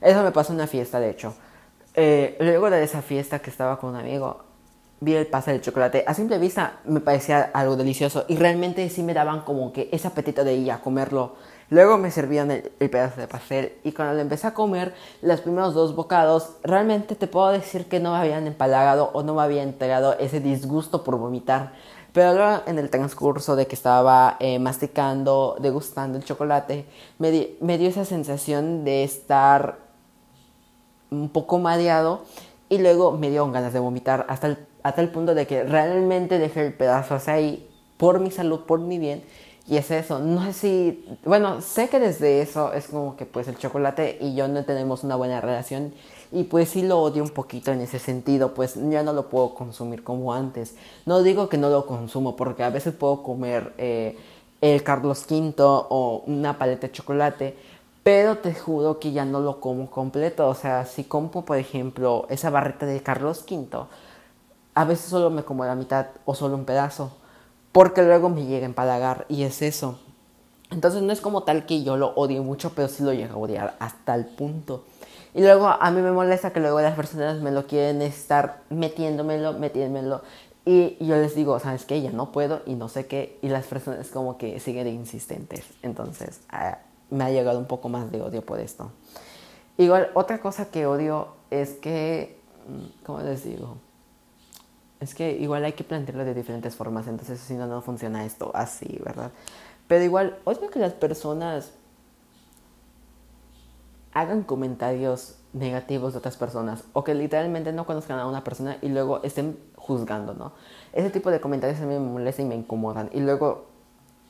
Eso 0.00 0.22
me 0.22 0.30
pasó 0.30 0.52
en 0.52 0.58
una 0.58 0.68
fiesta, 0.68 1.00
de 1.00 1.10
hecho. 1.10 1.34
Eh, 1.94 2.36
luego 2.40 2.70
de 2.70 2.82
esa 2.84 3.02
fiesta 3.02 3.40
que 3.40 3.50
estaba 3.50 3.78
con 3.80 3.90
un 3.90 3.96
amigo, 3.96 4.44
vi 5.00 5.14
el 5.14 5.26
pastel 5.26 5.58
de 5.58 5.62
chocolate. 5.62 6.04
A 6.06 6.14
simple 6.14 6.38
vista 6.38 6.80
me 6.84 7.00
parecía 7.00 7.50
algo 7.54 7.76
delicioso 7.76 8.24
y 8.28 8.36
realmente 8.36 8.88
sí 8.88 9.02
me 9.02 9.14
daban 9.14 9.42
como 9.42 9.72
que 9.72 9.88
ese 9.92 10.08
apetito 10.08 10.44
de 10.44 10.54
ir 10.54 10.72
a 10.72 10.80
comerlo. 10.80 11.36
Luego 11.70 11.98
me 11.98 12.10
servían 12.10 12.50
el, 12.50 12.62
pedazo 12.90 13.20
de 13.20 13.28
pastel 13.28 13.74
y 13.84 13.92
cuando 13.92 14.14
lo 14.14 14.20
empecé 14.20 14.46
a 14.46 14.54
comer 14.54 14.94
los 15.20 15.40
primeros 15.42 15.74
dos 15.74 15.94
bocados, 15.94 16.52
realmente 16.62 17.14
te 17.14 17.26
puedo 17.26 17.48
decir 17.50 17.86
que 17.88 18.00
no 18.00 18.12
me 18.12 18.18
habían 18.18 18.46
empalagado 18.46 19.10
o 19.12 19.22
no 19.22 19.34
me 19.34 19.42
había 19.42 19.62
entregado 19.62 20.18
ese 20.18 20.40
disgusto 20.40 21.04
por 21.04 21.16
vomitar. 21.18 21.72
Pero 22.14 22.32
luego 22.32 22.62
en 22.66 22.78
el 22.78 22.88
transcurso 22.88 23.54
de 23.54 23.66
que 23.66 23.74
estaba 23.74 24.38
eh, 24.40 24.58
masticando, 24.58 25.56
degustando 25.60 26.16
el 26.16 26.24
chocolate, 26.24 26.86
me, 27.18 27.50
me 27.60 27.76
dio 27.76 27.90
esa 27.90 28.06
sensación 28.06 28.84
de 28.84 29.04
estar 29.04 29.78
un 31.10 31.28
poco 31.28 31.58
mareado 31.58 32.22
y 32.70 32.78
luego 32.78 33.12
me 33.12 33.30
dio 33.30 33.50
ganas 33.50 33.74
de 33.74 33.78
vomitar 33.78 34.24
hasta 34.28 34.46
el 34.46 34.67
a 34.82 34.92
tal 34.92 35.10
punto 35.10 35.34
de 35.34 35.46
que 35.46 35.64
realmente 35.64 36.38
dejé 36.38 36.66
el 36.66 36.72
pedazo 36.72 37.14
hacia 37.14 37.34
ahí 37.34 37.68
por 37.96 38.20
mi 38.20 38.30
salud, 38.30 38.60
por 38.60 38.80
mi 38.80 38.98
bien. 38.98 39.22
Y 39.66 39.76
es 39.76 39.90
eso, 39.90 40.18
no 40.18 40.42
sé 40.46 40.52
si, 40.54 41.18
bueno, 41.26 41.60
sé 41.60 41.90
que 41.90 42.00
desde 42.00 42.40
eso 42.40 42.72
es 42.72 42.86
como 42.86 43.16
que 43.16 43.26
pues 43.26 43.48
el 43.48 43.58
chocolate 43.58 44.16
y 44.18 44.34
yo 44.34 44.48
no 44.48 44.64
tenemos 44.64 45.04
una 45.04 45.14
buena 45.14 45.42
relación 45.42 45.92
y 46.32 46.44
pues 46.44 46.70
sí 46.70 46.82
lo 46.82 47.00
odio 47.00 47.22
un 47.22 47.30
poquito 47.30 47.70
en 47.70 47.82
ese 47.82 47.98
sentido, 47.98 48.54
pues 48.54 48.76
ya 48.76 49.02
no 49.02 49.12
lo 49.12 49.28
puedo 49.28 49.54
consumir 49.54 50.02
como 50.02 50.32
antes. 50.32 50.74
No 51.04 51.22
digo 51.22 51.50
que 51.50 51.58
no 51.58 51.68
lo 51.68 51.84
consumo 51.84 52.34
porque 52.34 52.62
a 52.62 52.70
veces 52.70 52.94
puedo 52.94 53.22
comer 53.22 53.74
eh, 53.76 54.16
el 54.62 54.82
Carlos 54.82 55.26
V 55.28 55.54
o 55.58 56.22
una 56.26 56.58
paleta 56.58 56.86
de 56.86 56.92
chocolate, 56.92 57.56
pero 58.02 58.38
te 58.38 58.54
juro 58.54 58.98
que 58.98 59.12
ya 59.12 59.26
no 59.26 59.40
lo 59.40 59.60
como 59.60 59.90
completo. 59.90 60.48
O 60.48 60.54
sea, 60.54 60.86
si 60.86 61.04
compro 61.04 61.42
por 61.42 61.58
ejemplo 61.58 62.26
esa 62.30 62.48
barrita 62.48 62.86
de 62.86 63.02
Carlos 63.02 63.44
V, 63.46 63.86
a 64.78 64.84
veces 64.84 65.06
solo 65.06 65.28
me 65.28 65.42
como 65.42 65.64
la 65.64 65.74
mitad 65.74 66.06
o 66.24 66.36
solo 66.36 66.54
un 66.54 66.64
pedazo, 66.64 67.10
porque 67.72 68.04
luego 68.04 68.28
me 68.28 68.46
llega 68.46 68.62
a 68.62 68.68
empalagar 68.68 69.26
y 69.28 69.42
es 69.42 69.60
eso. 69.60 69.98
Entonces 70.70 71.02
no 71.02 71.12
es 71.12 71.20
como 71.20 71.42
tal 71.42 71.66
que 71.66 71.82
yo 71.82 71.96
lo 71.96 72.14
odie 72.14 72.40
mucho, 72.40 72.70
pero 72.76 72.86
sí 72.86 73.02
lo 73.02 73.12
llego 73.12 73.34
a 73.34 73.38
odiar 73.38 73.74
hasta 73.80 74.14
el 74.14 74.26
punto. 74.26 74.84
Y 75.34 75.40
luego 75.40 75.66
a 75.66 75.90
mí 75.90 76.00
me 76.00 76.12
molesta 76.12 76.52
que 76.52 76.60
luego 76.60 76.80
las 76.80 76.94
personas 76.94 77.42
me 77.42 77.50
lo 77.50 77.66
quieren 77.66 78.02
estar 78.02 78.62
metiéndomelo, 78.70 79.54
metiéndomelo. 79.54 80.22
Y 80.64 80.96
yo 81.04 81.16
les 81.16 81.34
digo, 81.34 81.58
¿sabes 81.58 81.84
qué? 81.84 82.00
Ya 82.00 82.12
no 82.12 82.30
puedo 82.30 82.62
y 82.64 82.76
no 82.76 82.88
sé 82.88 83.08
qué. 83.08 83.36
Y 83.42 83.48
las 83.48 83.66
personas 83.66 84.06
como 84.10 84.38
que 84.38 84.60
siguen 84.60 84.86
insistentes. 84.86 85.64
Entonces 85.82 86.38
ah, 86.50 86.78
me 87.10 87.24
ha 87.24 87.30
llegado 87.30 87.58
un 87.58 87.66
poco 87.66 87.88
más 87.88 88.12
de 88.12 88.22
odio 88.22 88.42
por 88.42 88.60
esto. 88.60 88.92
Igual, 89.76 90.10
otra 90.14 90.40
cosa 90.40 90.66
que 90.66 90.86
odio 90.86 91.30
es 91.50 91.70
que, 91.70 92.38
mm, 92.68 93.04
¿cómo 93.04 93.22
les 93.22 93.42
digo? 93.42 93.87
Es 95.00 95.14
que 95.14 95.32
igual 95.32 95.64
hay 95.64 95.72
que 95.72 95.84
plantearlo 95.84 96.24
de 96.24 96.34
diferentes 96.34 96.74
formas, 96.74 97.06
entonces 97.06 97.38
si 97.40 97.54
no, 97.54 97.66
no 97.66 97.80
funciona 97.82 98.24
esto 98.24 98.50
así, 98.54 99.00
¿verdad? 99.04 99.30
Pero 99.86 100.04
igual, 100.04 100.38
odio 100.44 100.70
que 100.70 100.78
las 100.78 100.92
personas 100.92 101.72
hagan 104.12 104.42
comentarios 104.42 105.36
negativos 105.52 106.12
de 106.12 106.18
otras 106.18 106.36
personas 106.36 106.84
o 106.92 107.04
que 107.04 107.14
literalmente 107.14 107.72
no 107.72 107.86
conozcan 107.86 108.18
a 108.18 108.26
una 108.26 108.44
persona 108.44 108.78
y 108.82 108.88
luego 108.88 109.22
estén 109.22 109.58
juzgando, 109.76 110.34
¿no? 110.34 110.52
Ese 110.92 111.10
tipo 111.10 111.30
de 111.30 111.40
comentarios 111.40 111.80
a 111.80 111.86
mí 111.86 111.94
me 111.94 112.00
molestan 112.00 112.46
y 112.46 112.48
me 112.48 112.54
incomodan. 112.56 113.08
Y 113.12 113.20
luego 113.20 113.66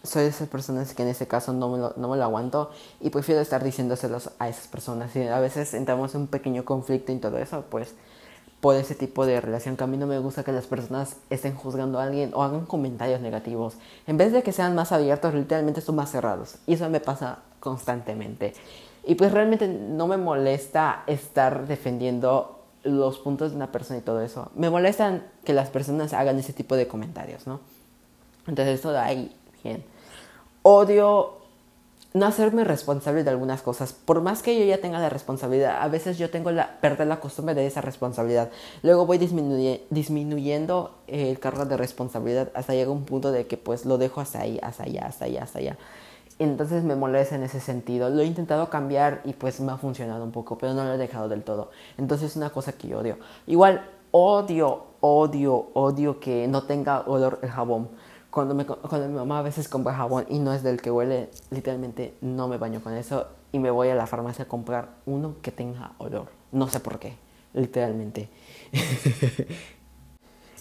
soy 0.03 0.25
de 0.25 0.29
esas 0.29 0.49
personas 0.49 0.95
que 0.95 1.03
en 1.03 1.09
ese 1.09 1.27
caso 1.27 1.53
no 1.53 1.69
me, 1.71 1.79
lo, 1.79 1.95
no 1.97 2.09
me 2.09 2.17
lo 2.17 2.23
aguanto 2.23 2.71
y 3.01 3.11
prefiero 3.11 3.41
estar 3.41 3.65
diciéndoselos 3.65 4.31
a 4.39 4.49
esas 4.49 4.69
personas. 4.69 5.15
Y 5.17 5.23
a 5.23 5.41
veces 5.41 5.75
entramos 5.75 6.15
en 6.15 6.23
un 6.23 6.27
pequeño 6.29 6.65
conflicto 6.65 7.11
y 7.13 7.17
todo 7.17 7.39
eso, 7.39 7.65
pues 7.69 7.95
por 8.61 8.75
ese 8.75 8.95
tipo 8.95 9.25
de 9.25 9.41
relación 9.41 9.77
que 9.77 9.85
a 9.85 9.87
mí 9.87 9.97
no 9.97 10.07
me 10.07 10.19
gusta 10.19 10.43
que 10.43 10.53
las 10.53 10.67
personas 10.67 11.17
estén 11.31 11.55
juzgando 11.55 12.01
a 12.01 12.05
alguien 12.05 12.33
o 12.35 12.43
hagan 12.43 12.67
comentarios 12.67 13.21
negativos. 13.21 13.75
En 14.07 14.17
vez 14.17 14.33
de 14.33 14.43
que 14.43 14.53
sean 14.53 14.75
más 14.75 14.91
abiertos, 14.91 15.33
literalmente 15.35 15.81
son 15.81 15.95
más 15.95 16.11
cerrados. 16.11 16.57
Y 16.67 16.75
eso 16.75 16.89
me 16.91 17.01
pasa 17.01 17.39
constantemente. 17.61 18.55
Y 19.05 19.15
pues 19.15 19.33
realmente 19.33 19.69
no 19.69 20.07
me 20.09 20.17
molesta 20.17 21.05
estar 21.07 21.67
defendiendo 21.67 22.59
los 22.83 23.19
puntos 23.19 23.53
de 23.53 23.57
una 23.57 23.71
persona 23.71 24.01
y 24.01 24.03
todo 24.03 24.21
eso. 24.21 24.51
Me 24.55 24.71
molestan 24.71 25.25
que 25.45 25.53
las 25.53 25.71
personas 25.71 26.13
hagan 26.13 26.39
ese 26.39 26.53
tipo 26.53 26.77
de 26.77 26.89
comentarios, 26.89 27.47
¿no? 27.47 27.61
Entonces 28.47 28.81
eso 28.81 28.97
ahí, 28.99 29.35
bien. 29.63 29.85
Odio 30.63 31.38
no 32.19 32.27
hacerme 32.27 32.65
responsable 32.65 33.25
de 33.25 33.31
algunas 33.31 33.63
cosas. 33.63 33.93
Por 33.93 34.21
más 34.21 34.43
que 34.43 34.59
yo 34.59 34.65
ya 34.65 34.81
tenga 34.81 34.99
la 34.99 35.09
responsabilidad, 35.09 35.81
a 35.81 35.89
veces 35.89 36.19
yo 36.19 36.31
tengo 36.31 36.51
la 36.51 36.81
perder 36.81 37.07
la 37.07 37.21
costumbre 37.21 37.55
de 37.55 37.67
esa 37.67 37.81
responsabilidad. 37.81 38.51
Luego 38.83 39.07
voy 39.07 39.19
disminuyendo 39.19 40.99
el 41.07 41.39
cargo 41.39 41.65
de 41.65 41.77
responsabilidad 41.77 42.51
hasta 42.55 42.75
llegar 42.75 42.89
a 42.89 42.93
un 42.93 43.05
punto 43.05 43.33
de 43.33 43.47
que 43.47 43.57
pues 43.57 43.87
lo 43.87 43.99
dejo 43.99 44.21
hasta 44.21 44.41
ahí, 44.41 44.59
hasta 44.63 44.85
allá, 44.85 45.07
hasta 45.07 45.25
allá, 45.25 45.43
hasta 45.45 45.59
allá. 45.61 45.79
Entonces 46.39 46.85
me 46.85 46.95
molesta 46.95 47.35
en 47.35 47.43
ese 47.43 47.61
sentido. 47.61 48.11
Lo 48.11 48.23
he 48.23 48.27
intentado 48.27 48.71
cambiar 48.71 49.23
y 49.25 49.33
pues 49.33 49.61
me 49.61 49.73
ha 49.73 49.77
funcionado 49.77 50.23
un 50.23 50.31
poco, 50.33 50.59
pero 50.59 50.75
no 50.75 50.85
lo 50.85 50.95
he 50.95 50.99
dejado 50.99 51.29
del 51.29 51.43
todo. 51.43 51.71
Entonces 51.97 52.31
es 52.31 52.37
una 52.37 52.51
cosa 52.51 52.73
que 52.73 52.89
yo 52.89 52.99
odio. 53.01 53.19
Igual 53.47 53.91
odio, 54.11 54.85
odio, 55.01 55.71
odio 55.75 56.21
que 56.21 56.47
no 56.49 56.63
tenga 56.63 57.01
olor 57.01 57.41
el 57.43 57.51
jabón 57.51 57.89
cuando, 58.31 58.55
me, 58.55 58.67
cuando 58.67 59.09
mi 59.09 59.15
mamá 59.15 59.39
a 59.39 59.43
veces 59.43 59.69
compra 59.69 59.95
jabón 59.95 60.27
y 60.29 60.39
no 60.39 60.53
es 60.53 60.63
del 60.63 60.81
que 60.81 60.91
huele, 60.91 61.31
literalmente 61.51 62.15
no 62.21 62.49
me 62.49 62.59
baño 62.59 62.81
con 62.81 62.95
eso 62.95 63.27
y 63.53 63.59
me 63.59 63.71
voy 63.71 63.89
a 63.89 63.95
la 63.95 64.07
farmacia 64.07 64.45
a 64.45 64.49
comprar 64.49 64.91
uno 65.07 65.37
que 65.43 65.51
tenga 65.51 65.93
olor. 65.99 66.27
No 66.53 66.69
sé 66.69 66.81
por 66.81 66.99
qué, 66.99 67.15
literalmente. 67.55 68.29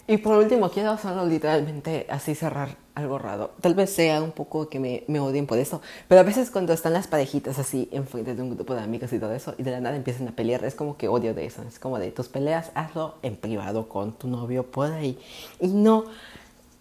y 0.07 0.17
por 0.17 0.37
último, 0.37 0.69
quiero 0.69 0.97
solo 0.97 1.25
literalmente 1.25 2.07
así 2.09 2.35
cerrar 2.35 2.77
algo 2.95 3.19
raro. 3.19 3.51
Tal 3.61 3.75
vez 3.75 3.89
sea 3.91 4.23
un 4.23 4.31
poco 4.31 4.69
que 4.69 4.79
me, 4.79 5.03
me 5.07 5.19
odien 5.19 5.45
por 5.45 5.57
eso, 5.57 5.81
pero 6.07 6.21
a 6.21 6.23
veces 6.23 6.49
cuando 6.49 6.71
están 6.71 6.93
las 6.93 7.07
parejitas 7.07 7.59
así 7.59 7.89
enfrente 7.91 8.33
de 8.33 8.41
un 8.41 8.55
grupo 8.55 8.73
de 8.73 8.81
amigos 8.81 9.11
y 9.11 9.19
todo 9.19 9.33
eso, 9.33 9.53
y 9.57 9.63
de 9.63 9.71
la 9.71 9.81
nada 9.81 9.97
empiezan 9.97 10.27
a 10.29 10.31
pelear, 10.31 10.63
es 10.63 10.73
como 10.73 10.95
que 10.97 11.09
odio 11.09 11.33
de 11.33 11.45
eso. 11.45 11.61
Es 11.63 11.79
como 11.79 11.99
de 11.99 12.11
tus 12.11 12.29
peleas, 12.29 12.71
hazlo 12.75 13.15
en 13.21 13.35
privado 13.35 13.89
con 13.89 14.13
tu 14.13 14.29
novio 14.29 14.63
por 14.63 14.91
ahí. 14.91 15.19
Y 15.59 15.67
no 15.67 16.05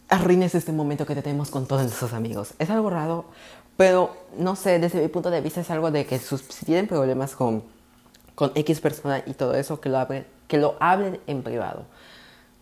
arruines 0.09 0.55
este 0.55 0.73
momento 0.73 1.07
que 1.07 1.15
tenemos 1.15 1.51
con 1.51 1.67
todos 1.67 1.83
nuestros 1.83 2.13
amigos. 2.13 2.55
Es 2.59 2.71
algo 2.71 2.91
raro, 2.91 3.25
pero 3.77 4.17
no 4.39 4.57
sé, 4.57 4.79
desde 4.79 5.01
mi 5.01 5.09
punto 5.09 5.31
de 5.31 5.41
vista 5.41 5.61
es 5.61 5.71
algo 5.71 5.91
de 5.91 6.07
que 6.07 6.19
si 6.19 6.65
tienen 6.65 6.87
problemas 6.87 7.35
con, 7.35 7.63
con 8.35 8.53
X 8.55 8.81
persona 8.81 9.23
y 9.27 9.35
todo 9.35 9.55
eso, 9.55 9.81
que 9.81 9.89
lo, 9.89 9.99
hablen, 9.99 10.27
que 10.49 10.59
lo 10.59 10.77
hablen 10.81 11.21
en 11.27 11.43
privado. 11.43 11.85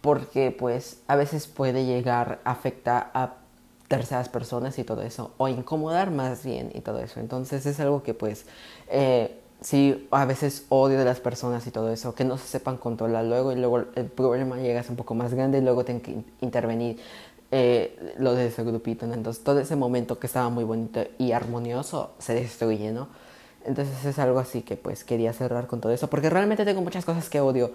Porque 0.01 0.55
pues 0.57 0.99
a 1.07 1.17
veces 1.17 1.47
puede 1.47 1.87
llegar 1.87 2.41
a 2.45 2.51
afectar 2.51 3.11
a 3.15 3.35
terceras 3.89 4.29
personas 4.29 4.79
y 4.79 4.85
todo 4.85 5.03
eso, 5.03 5.33
o 5.37 5.49
incomodar 5.49 6.11
más 6.11 6.45
bien 6.45 6.71
y 6.75 6.81
todo 6.81 6.99
eso. 7.01 7.21
Entonces 7.21 7.67
es 7.67 7.81
algo 7.81 8.03
que 8.03 8.15
pues... 8.15 8.47
Eh, 8.89 9.41
sí, 9.61 10.07
a 10.11 10.27
veces 10.27 10.67
odio 10.69 10.99
de 10.99 11.05
las 11.07 11.21
personas 11.21 11.67
y 11.67 11.71
todo 11.71 11.91
eso, 11.91 12.15
que 12.15 12.25
no 12.25 12.37
se 12.37 12.47
sepan 12.47 12.77
controlar 12.77 13.25
luego 13.25 13.51
y 13.51 13.57
luego 13.57 13.79
el 13.95 14.07
problema 14.07 14.59
llega 14.59 14.81
a 14.81 14.83
ser 14.83 14.93
un 14.93 14.97
poco 14.99 15.15
más 15.15 15.33
grande 15.33 15.59
y 15.59 15.61
luego 15.63 15.85
tienen 15.85 16.03
que 16.03 16.23
intervenir 16.43 16.99
eh, 17.57 18.15
lo 18.19 18.35
de 18.35 18.49
ese 18.49 18.65
grupito, 18.65 19.05
Entonces 19.05 19.45
todo 19.45 19.61
ese 19.61 19.77
momento 19.77 20.19
que 20.19 20.27
estaba 20.27 20.49
muy 20.49 20.65
bonito 20.65 21.05
y 21.19 21.31
armonioso 21.31 22.11
se 22.19 22.35
destruye, 22.35 22.91
¿no? 22.91 23.07
Entonces 23.65 24.05
es 24.05 24.19
algo 24.19 24.41
así 24.41 24.63
que 24.63 24.77
pues 24.77 25.05
quería 25.05 25.33
cerrar 25.33 25.69
con 25.69 25.81
todo 25.81 25.93
eso, 25.93 26.11
porque 26.11 26.31
realmente 26.31 26.65
tengo 26.65 26.81
muchas 26.81 27.05
cosas 27.05 27.31
que 27.31 27.41
odio, 27.41 27.71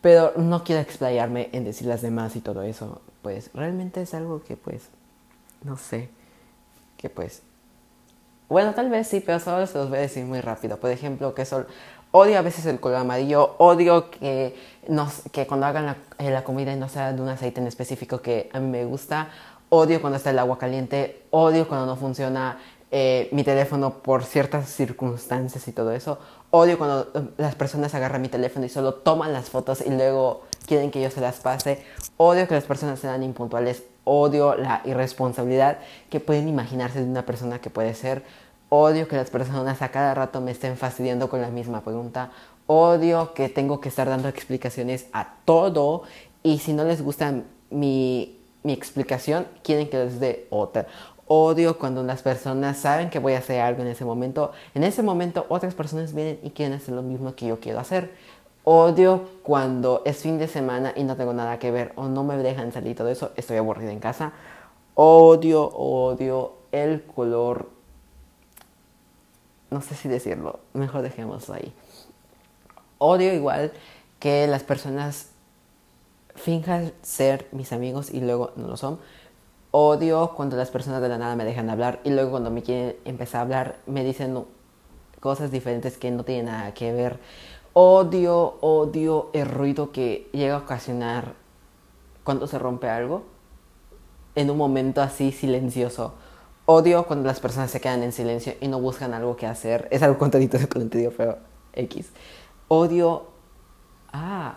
pero 0.00 0.34
no 0.36 0.62
quiero 0.62 0.80
explayarme 0.80 1.48
en 1.50 1.64
decir 1.64 1.88
las 1.88 2.00
demás 2.00 2.36
y 2.36 2.42
todo 2.42 2.62
eso, 2.62 3.02
pues 3.22 3.50
realmente 3.54 4.02
es 4.02 4.14
algo 4.14 4.40
que 4.44 4.56
pues, 4.56 4.88
no 5.64 5.76
sé, 5.78 6.10
que 6.96 7.10
pues, 7.10 7.42
bueno, 8.48 8.72
tal 8.72 8.88
vez 8.88 9.08
sí, 9.08 9.18
pero 9.18 9.40
solo 9.40 9.66
se 9.66 9.78
los 9.78 9.88
voy 9.88 9.98
a 9.98 10.02
decir 10.02 10.24
muy 10.24 10.40
rápido. 10.40 10.76
Por 10.78 10.90
ejemplo, 10.90 11.34
que 11.34 11.44
son 11.44 11.66
Odio 12.16 12.38
a 12.38 12.42
veces 12.42 12.64
el 12.66 12.78
color 12.78 12.98
amarillo, 12.98 13.56
odio 13.58 14.08
que, 14.08 14.54
que 15.32 15.46
cuando 15.48 15.66
hagan 15.66 15.86
la, 15.86 15.96
eh, 16.18 16.30
la 16.30 16.44
comida 16.44 16.72
y 16.72 16.76
no 16.76 16.88
sea 16.88 17.12
de 17.12 17.20
un 17.20 17.28
aceite 17.28 17.60
en 17.60 17.66
específico 17.66 18.22
que 18.22 18.48
a 18.52 18.60
mí 18.60 18.68
me 18.68 18.84
gusta, 18.84 19.30
odio 19.68 20.00
cuando 20.00 20.18
está 20.18 20.30
el 20.30 20.38
agua 20.38 20.56
caliente, 20.56 21.22
odio 21.30 21.66
cuando 21.66 21.86
no 21.86 21.96
funciona 21.96 22.60
eh, 22.92 23.28
mi 23.32 23.42
teléfono 23.42 23.94
por 23.94 24.22
ciertas 24.22 24.68
circunstancias 24.68 25.66
y 25.66 25.72
todo 25.72 25.90
eso. 25.90 26.20
Odio 26.52 26.78
cuando 26.78 27.10
eh, 27.14 27.30
las 27.38 27.56
personas 27.56 27.92
agarran 27.96 28.22
mi 28.22 28.28
teléfono 28.28 28.64
y 28.64 28.68
solo 28.68 28.94
toman 28.94 29.32
las 29.32 29.50
fotos 29.50 29.80
y 29.84 29.90
luego 29.90 30.44
quieren 30.68 30.92
que 30.92 31.02
yo 31.02 31.10
se 31.10 31.20
las 31.20 31.40
pase. 31.40 31.82
Odio 32.16 32.46
que 32.46 32.54
las 32.54 32.62
personas 32.62 33.00
sean 33.00 33.24
impuntuales. 33.24 33.82
Odio 34.04 34.54
la 34.54 34.82
irresponsabilidad 34.84 35.78
que 36.10 36.20
pueden 36.20 36.46
imaginarse 36.46 37.00
de 37.00 37.10
una 37.10 37.26
persona 37.26 37.60
que 37.60 37.70
puede 37.70 37.92
ser. 37.94 38.22
Odio 38.76 39.06
que 39.06 39.14
las 39.14 39.30
personas 39.30 39.82
a 39.82 39.90
cada 39.90 40.14
rato 40.14 40.40
me 40.40 40.50
estén 40.50 40.76
fastidiando 40.76 41.28
con 41.28 41.40
la 41.40 41.48
misma 41.48 41.82
pregunta. 41.82 42.32
Odio 42.66 43.32
que 43.32 43.48
tengo 43.48 43.80
que 43.80 43.88
estar 43.88 44.08
dando 44.08 44.26
explicaciones 44.26 45.06
a 45.12 45.36
todo 45.44 46.02
y 46.42 46.58
si 46.58 46.72
no 46.72 46.82
les 46.82 47.00
gusta 47.00 47.44
mi, 47.70 48.40
mi 48.64 48.72
explicación, 48.72 49.46
quieren 49.62 49.88
que 49.88 49.98
les 49.98 50.18
dé 50.18 50.48
otra. 50.50 50.88
Odio 51.28 51.78
cuando 51.78 52.02
las 52.02 52.22
personas 52.22 52.76
saben 52.78 53.10
que 53.10 53.20
voy 53.20 53.34
a 53.34 53.38
hacer 53.38 53.60
algo 53.60 53.82
en 53.82 53.86
ese 53.86 54.04
momento. 54.04 54.50
En 54.74 54.82
ese 54.82 55.04
momento 55.04 55.46
otras 55.50 55.76
personas 55.76 56.12
vienen 56.12 56.40
y 56.42 56.50
quieren 56.50 56.74
hacer 56.74 56.96
lo 56.96 57.02
mismo 57.02 57.36
que 57.36 57.46
yo 57.46 57.60
quiero 57.60 57.78
hacer. 57.78 58.10
Odio 58.64 59.28
cuando 59.44 60.02
es 60.04 60.16
fin 60.16 60.36
de 60.36 60.48
semana 60.48 60.92
y 60.96 61.04
no 61.04 61.14
tengo 61.14 61.32
nada 61.32 61.60
que 61.60 61.70
ver 61.70 61.92
o 61.94 62.08
no 62.08 62.24
me 62.24 62.36
dejan 62.38 62.72
salir 62.72 62.96
todo 62.96 63.08
eso. 63.08 63.30
Estoy 63.36 63.56
aburrida 63.56 63.92
en 63.92 64.00
casa. 64.00 64.32
Odio, 64.96 65.68
odio 65.68 66.54
el 66.72 67.04
color 67.04 67.83
no 69.70 69.80
sé 69.80 69.94
si 69.94 70.08
decirlo, 70.08 70.60
mejor 70.72 71.02
dejémoslo 71.02 71.54
ahí. 71.54 71.72
Odio 72.98 73.32
igual 73.32 73.72
que 74.18 74.46
las 74.46 74.62
personas 74.62 75.30
finjan 76.34 76.92
ser 77.02 77.48
mis 77.52 77.72
amigos 77.72 78.10
y 78.10 78.20
luego 78.20 78.52
no 78.56 78.68
lo 78.68 78.76
son. 78.76 78.98
Odio 79.70 80.32
cuando 80.36 80.56
las 80.56 80.70
personas 80.70 81.02
de 81.02 81.08
la 81.08 81.18
nada 81.18 81.36
me 81.36 81.44
dejan 81.44 81.68
hablar 81.68 82.00
y 82.04 82.10
luego 82.10 82.30
cuando 82.30 82.50
me 82.50 82.62
quieren 82.62 82.96
empezar 83.04 83.40
a 83.40 83.42
hablar 83.42 83.76
me 83.86 84.04
dicen 84.04 84.44
cosas 85.20 85.50
diferentes 85.50 85.98
que 85.98 86.10
no 86.10 86.24
tienen 86.24 86.46
nada 86.46 86.74
que 86.74 86.92
ver. 86.92 87.18
Odio, 87.72 88.58
odio 88.60 89.30
el 89.32 89.48
ruido 89.48 89.90
que 89.90 90.28
llega 90.32 90.54
a 90.54 90.58
ocasionar 90.58 91.34
cuando 92.22 92.46
se 92.46 92.58
rompe 92.58 92.88
algo 92.88 93.24
en 94.34 94.50
un 94.50 94.56
momento 94.56 95.02
así 95.02 95.32
silencioso. 95.32 96.14
Odio 96.66 97.06
cuando 97.06 97.26
las 97.26 97.40
personas 97.40 97.70
se 97.70 97.80
quedan 97.80 98.02
en 98.02 98.12
silencio 98.12 98.54
y 98.60 98.68
no 98.68 98.80
buscan 98.80 99.12
algo 99.12 99.36
que 99.36 99.46
hacer. 99.46 99.86
Es 99.90 100.02
algo 100.02 100.16
contadito 100.18 100.58
de 100.58 100.66
contenido, 100.66 101.12
pero 101.14 101.38
X. 101.74 102.08
Odio. 102.68 103.26
Ah. 104.12 104.56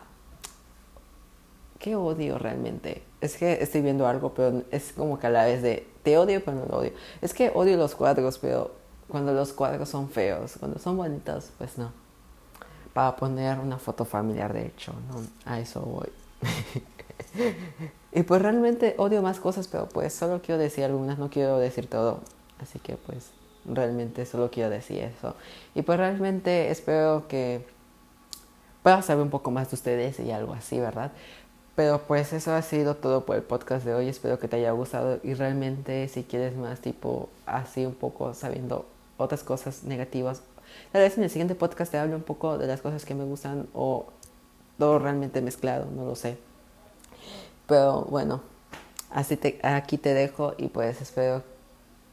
¿Qué 1.79 1.95
odio 1.95 2.37
realmente? 2.39 3.03
Es 3.19 3.35
que 3.35 3.61
estoy 3.61 3.81
viendo 3.81 4.07
algo, 4.07 4.33
pero 4.33 4.63
es 4.71 4.93
como 4.93 5.19
que 5.19 5.27
a 5.27 5.29
la 5.29 5.45
vez 5.45 5.61
de. 5.61 5.85
Te 6.03 6.17
odio, 6.17 6.43
pero 6.43 6.57
no 6.57 6.65
lo 6.65 6.77
odio. 6.77 6.93
Es 7.21 7.33
que 7.33 7.51
odio 7.53 7.75
los 7.75 7.93
cuadros, 7.93 8.37
pero 8.39 8.71
cuando 9.09 9.33
los 9.33 9.51
cuadros 9.51 9.89
son 9.89 10.09
feos, 10.09 10.55
cuando 10.59 10.79
son 10.79 10.95
bonitos, 10.95 11.51
pues 11.57 11.77
no. 11.77 11.91
Para 12.93 13.17
poner 13.17 13.59
una 13.59 13.77
foto 13.77 14.05
familiar, 14.05 14.53
de 14.53 14.67
hecho, 14.67 14.93
¿no? 15.09 15.21
A 15.51 15.59
eso 15.59 15.81
voy. 15.81 16.09
y 18.11 18.23
pues 18.23 18.41
realmente 18.41 18.95
odio 18.97 19.21
más 19.21 19.39
cosas, 19.39 19.67
pero 19.67 19.87
pues 19.89 20.13
solo 20.13 20.41
quiero 20.41 20.59
decir 20.59 20.83
algunas, 20.83 21.17
no 21.17 21.29
quiero 21.29 21.57
decir 21.59 21.87
todo. 21.87 22.21
Así 22.61 22.79
que 22.79 22.97
pues 22.97 23.31
realmente 23.65 24.25
solo 24.25 24.49
quiero 24.49 24.69
decir 24.69 25.03
eso. 25.03 25.35
Y 25.75 25.81
pues 25.81 25.99
realmente 25.99 26.71
espero 26.71 27.27
que 27.27 27.65
pueda 28.83 29.01
saber 29.01 29.23
un 29.23 29.29
poco 29.29 29.51
más 29.51 29.69
de 29.69 29.75
ustedes 29.75 30.19
y 30.19 30.31
algo 30.31 30.53
así, 30.53 30.79
¿verdad? 30.79 31.11
Pero 31.75 32.01
pues 32.07 32.33
eso 32.33 32.55
ha 32.55 32.61
sido 32.61 32.95
todo 32.95 33.25
por 33.25 33.35
el 33.35 33.43
podcast 33.43 33.85
de 33.85 33.93
hoy. 33.93 34.07
Espero 34.09 34.39
que 34.39 34.47
te 34.47 34.55
haya 34.55 34.71
gustado 34.71 35.19
y 35.23 35.33
realmente 35.33 36.07
si 36.07 36.23
quieres 36.23 36.55
más 36.55 36.79
tipo 36.79 37.29
así 37.45 37.85
un 37.85 37.93
poco 37.93 38.33
sabiendo 38.33 38.85
otras 39.17 39.43
cosas 39.43 39.83
negativas, 39.83 40.41
tal 40.91 41.01
vez 41.01 41.17
en 41.17 41.23
el 41.23 41.29
siguiente 41.29 41.55
podcast 41.55 41.91
te 41.91 41.97
hable 41.97 42.15
un 42.15 42.21
poco 42.21 42.57
de 42.57 42.67
las 42.67 42.81
cosas 42.81 43.03
que 43.03 43.15
me 43.15 43.25
gustan 43.25 43.67
o 43.73 44.07
todo 44.77 44.99
realmente 44.99 45.41
mezclado, 45.41 45.87
no 45.91 46.05
lo 46.05 46.15
sé. 46.15 46.37
Pero 47.67 48.03
bueno, 48.05 48.41
así 49.11 49.37
te, 49.37 49.59
aquí 49.63 49.97
te 49.97 50.13
dejo 50.13 50.53
y 50.57 50.67
pues 50.67 51.01
espero 51.01 51.43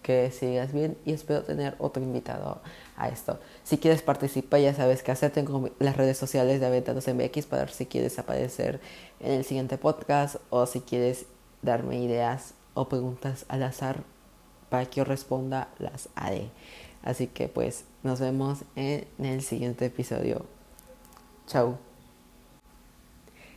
que 0.03 0.31
sigas 0.31 0.73
bien 0.73 0.99
y 1.07 1.13
espero 1.13 1.43
tener 1.43 1.77
otro 1.79 2.03
invitado 2.03 2.61
a 2.97 3.09
esto. 3.09 3.41
Si 3.63 3.79
quieres 3.79 4.03
participar, 4.03 4.61
ya 4.61 4.75
sabes 4.75 5.03
qué 5.03 5.13
hacer. 5.13 5.31
Tengo 5.33 5.71
las 5.79 5.97
redes 5.97 6.19
sociales 6.19 6.61
de 6.61 6.67
Aventados 6.67 7.09
MX 7.09 7.47
para 7.47 7.63
ver 7.63 7.73
si 7.73 7.87
quieres 7.87 8.19
aparecer 8.19 8.81
en 9.21 9.33
el 9.33 9.45
siguiente 9.45 9.79
podcast 9.79 10.37
o 10.51 10.67
si 10.67 10.81
quieres 10.81 11.27
darme 11.63 11.99
ideas 11.99 12.53
o 12.75 12.89
preguntas 12.89 13.47
al 13.49 13.63
azar 13.63 14.03
para 14.69 14.85
que 14.87 14.97
yo 14.97 15.05
responda, 15.05 15.69
las 15.79 16.09
haré. 16.15 16.51
Así 17.03 17.27
que 17.27 17.49
pues 17.49 17.85
nos 18.03 18.21
vemos 18.21 18.65
en 18.77 19.07
el 19.19 19.41
siguiente 19.43 19.87
episodio. 19.87 20.45
Chao. 21.47 21.79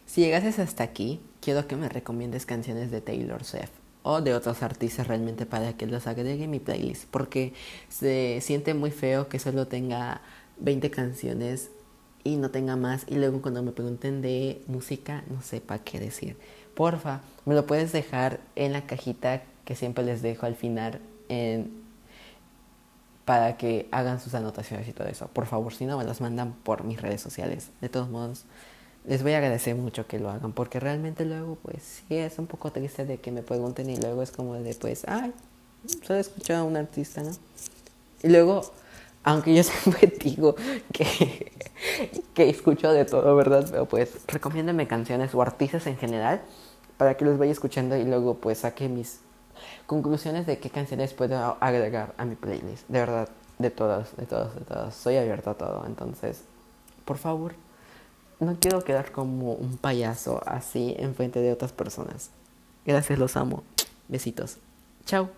Si 0.05 0.21
llegases 0.21 0.59
hasta 0.59 0.83
aquí, 0.83 1.19
quiero 1.47 1.65
que 1.65 1.77
me 1.77 1.87
recomiendes 1.87 2.45
canciones 2.45 2.91
de 2.91 2.99
Taylor 2.99 3.45
Swift 3.45 3.71
o 4.03 4.19
de 4.19 4.33
otros 4.33 4.61
artistas 4.63 5.07
realmente 5.07 5.45
para 5.45 5.71
que 5.77 5.85
los 5.85 6.05
agregue 6.05 6.43
en 6.43 6.51
mi 6.51 6.59
playlist, 6.59 7.05
porque 7.09 7.53
se 7.87 8.39
siente 8.41 8.73
muy 8.73 8.91
feo 8.91 9.29
que 9.29 9.39
solo 9.39 9.65
tenga 9.65 10.19
20 10.59 10.91
canciones 10.91 11.69
y 12.25 12.35
no 12.35 12.51
tenga 12.51 12.75
más 12.75 13.05
y 13.07 13.15
luego 13.15 13.41
cuando 13.41 13.63
me 13.63 13.71
pregunten 13.71 14.21
de 14.21 14.61
música 14.67 15.23
no 15.29 15.41
sepa 15.41 15.79
qué 15.79 16.01
decir. 16.01 16.35
Porfa, 16.75 17.21
me 17.45 17.55
lo 17.55 17.65
puedes 17.65 17.93
dejar 17.93 18.41
en 18.57 18.73
la 18.73 18.85
cajita 18.85 19.43
que 19.63 19.73
siempre 19.73 20.03
les 20.03 20.21
dejo 20.21 20.47
al 20.47 20.55
final 20.55 20.99
para 23.23 23.55
que 23.55 23.87
hagan 23.91 24.19
sus 24.19 24.33
anotaciones 24.33 24.85
y 24.89 24.91
todo 24.91 25.07
eso. 25.07 25.29
Por 25.29 25.45
favor, 25.45 25.73
si 25.73 25.85
no 25.85 25.97
me 25.97 26.03
las 26.03 26.19
mandan 26.19 26.51
por 26.51 26.83
mis 26.83 27.01
redes 27.01 27.21
sociales. 27.21 27.69
De 27.79 27.87
todos 27.87 28.09
modos, 28.09 28.43
les 29.07 29.23
voy 29.23 29.33
a 29.33 29.37
agradecer 29.37 29.75
mucho 29.75 30.05
que 30.05 30.19
lo 30.19 30.29
hagan 30.29 30.51
porque 30.51 30.79
realmente 30.79 31.25
luego 31.25 31.57
pues 31.63 32.03
sí 32.07 32.15
es 32.15 32.37
un 32.39 32.45
poco 32.45 32.71
triste 32.71 33.05
de 33.05 33.19
que 33.19 33.31
me 33.31 33.41
pregunten 33.41 33.89
y 33.89 33.97
luego 33.97 34.21
es 34.21 34.31
como 34.31 34.55
de 34.55 34.75
pues 34.75 35.05
ay 35.07 35.33
solo 36.05 36.17
he 36.17 36.21
escuchado 36.21 36.61
a 36.61 36.63
un 36.63 36.75
artista 36.75 37.23
no 37.23 37.31
y 38.21 38.27
luego 38.27 38.61
aunque 39.23 39.55
yo 39.55 39.63
siempre 39.63 40.13
digo 40.19 40.55
que, 40.91 41.51
que 42.33 42.49
escucho 42.49 42.91
de 42.91 43.05
todo 43.05 43.35
verdad 43.35 43.65
pero 43.71 43.85
pues 43.85 44.11
recomiéndame 44.27 44.87
canciones 44.87 45.33
o 45.33 45.41
artistas 45.41 45.87
en 45.87 45.97
general 45.97 46.41
para 46.97 47.15
que 47.15 47.25
los 47.25 47.37
vaya 47.37 47.51
escuchando 47.51 47.95
y 47.95 48.03
luego 48.03 48.35
pues 48.35 48.59
saque 48.59 48.89
mis 48.89 49.19
conclusiones 49.85 50.45
de 50.45 50.59
qué 50.59 50.69
canciones 50.69 51.13
puedo 51.13 51.57
agregar 51.59 52.13
a 52.17 52.25
mi 52.25 52.35
playlist. 52.35 52.87
De 52.87 52.99
verdad 52.99 53.29
de 53.59 53.71
todas 53.71 54.15
de 54.17 54.25
todas 54.25 54.53
de 54.55 54.61
todas. 54.61 54.95
Soy 54.95 55.15
abierto 55.15 55.51
a 55.51 55.53
todo 55.53 55.85
entonces 55.85 56.43
por 57.05 57.17
favor 57.17 57.53
no 58.39 58.57
quiero 58.59 58.83
quedar 58.83 59.11
como 59.11 59.53
un 59.53 59.77
payaso 59.77 60.41
así 60.45 60.95
enfrente 60.97 61.39
de 61.39 61.51
otras 61.51 61.71
personas. 61.71 62.29
Gracias, 62.85 63.17
los 63.19 63.35
amo. 63.35 63.63
Besitos. 64.07 64.57
Chao. 65.05 65.29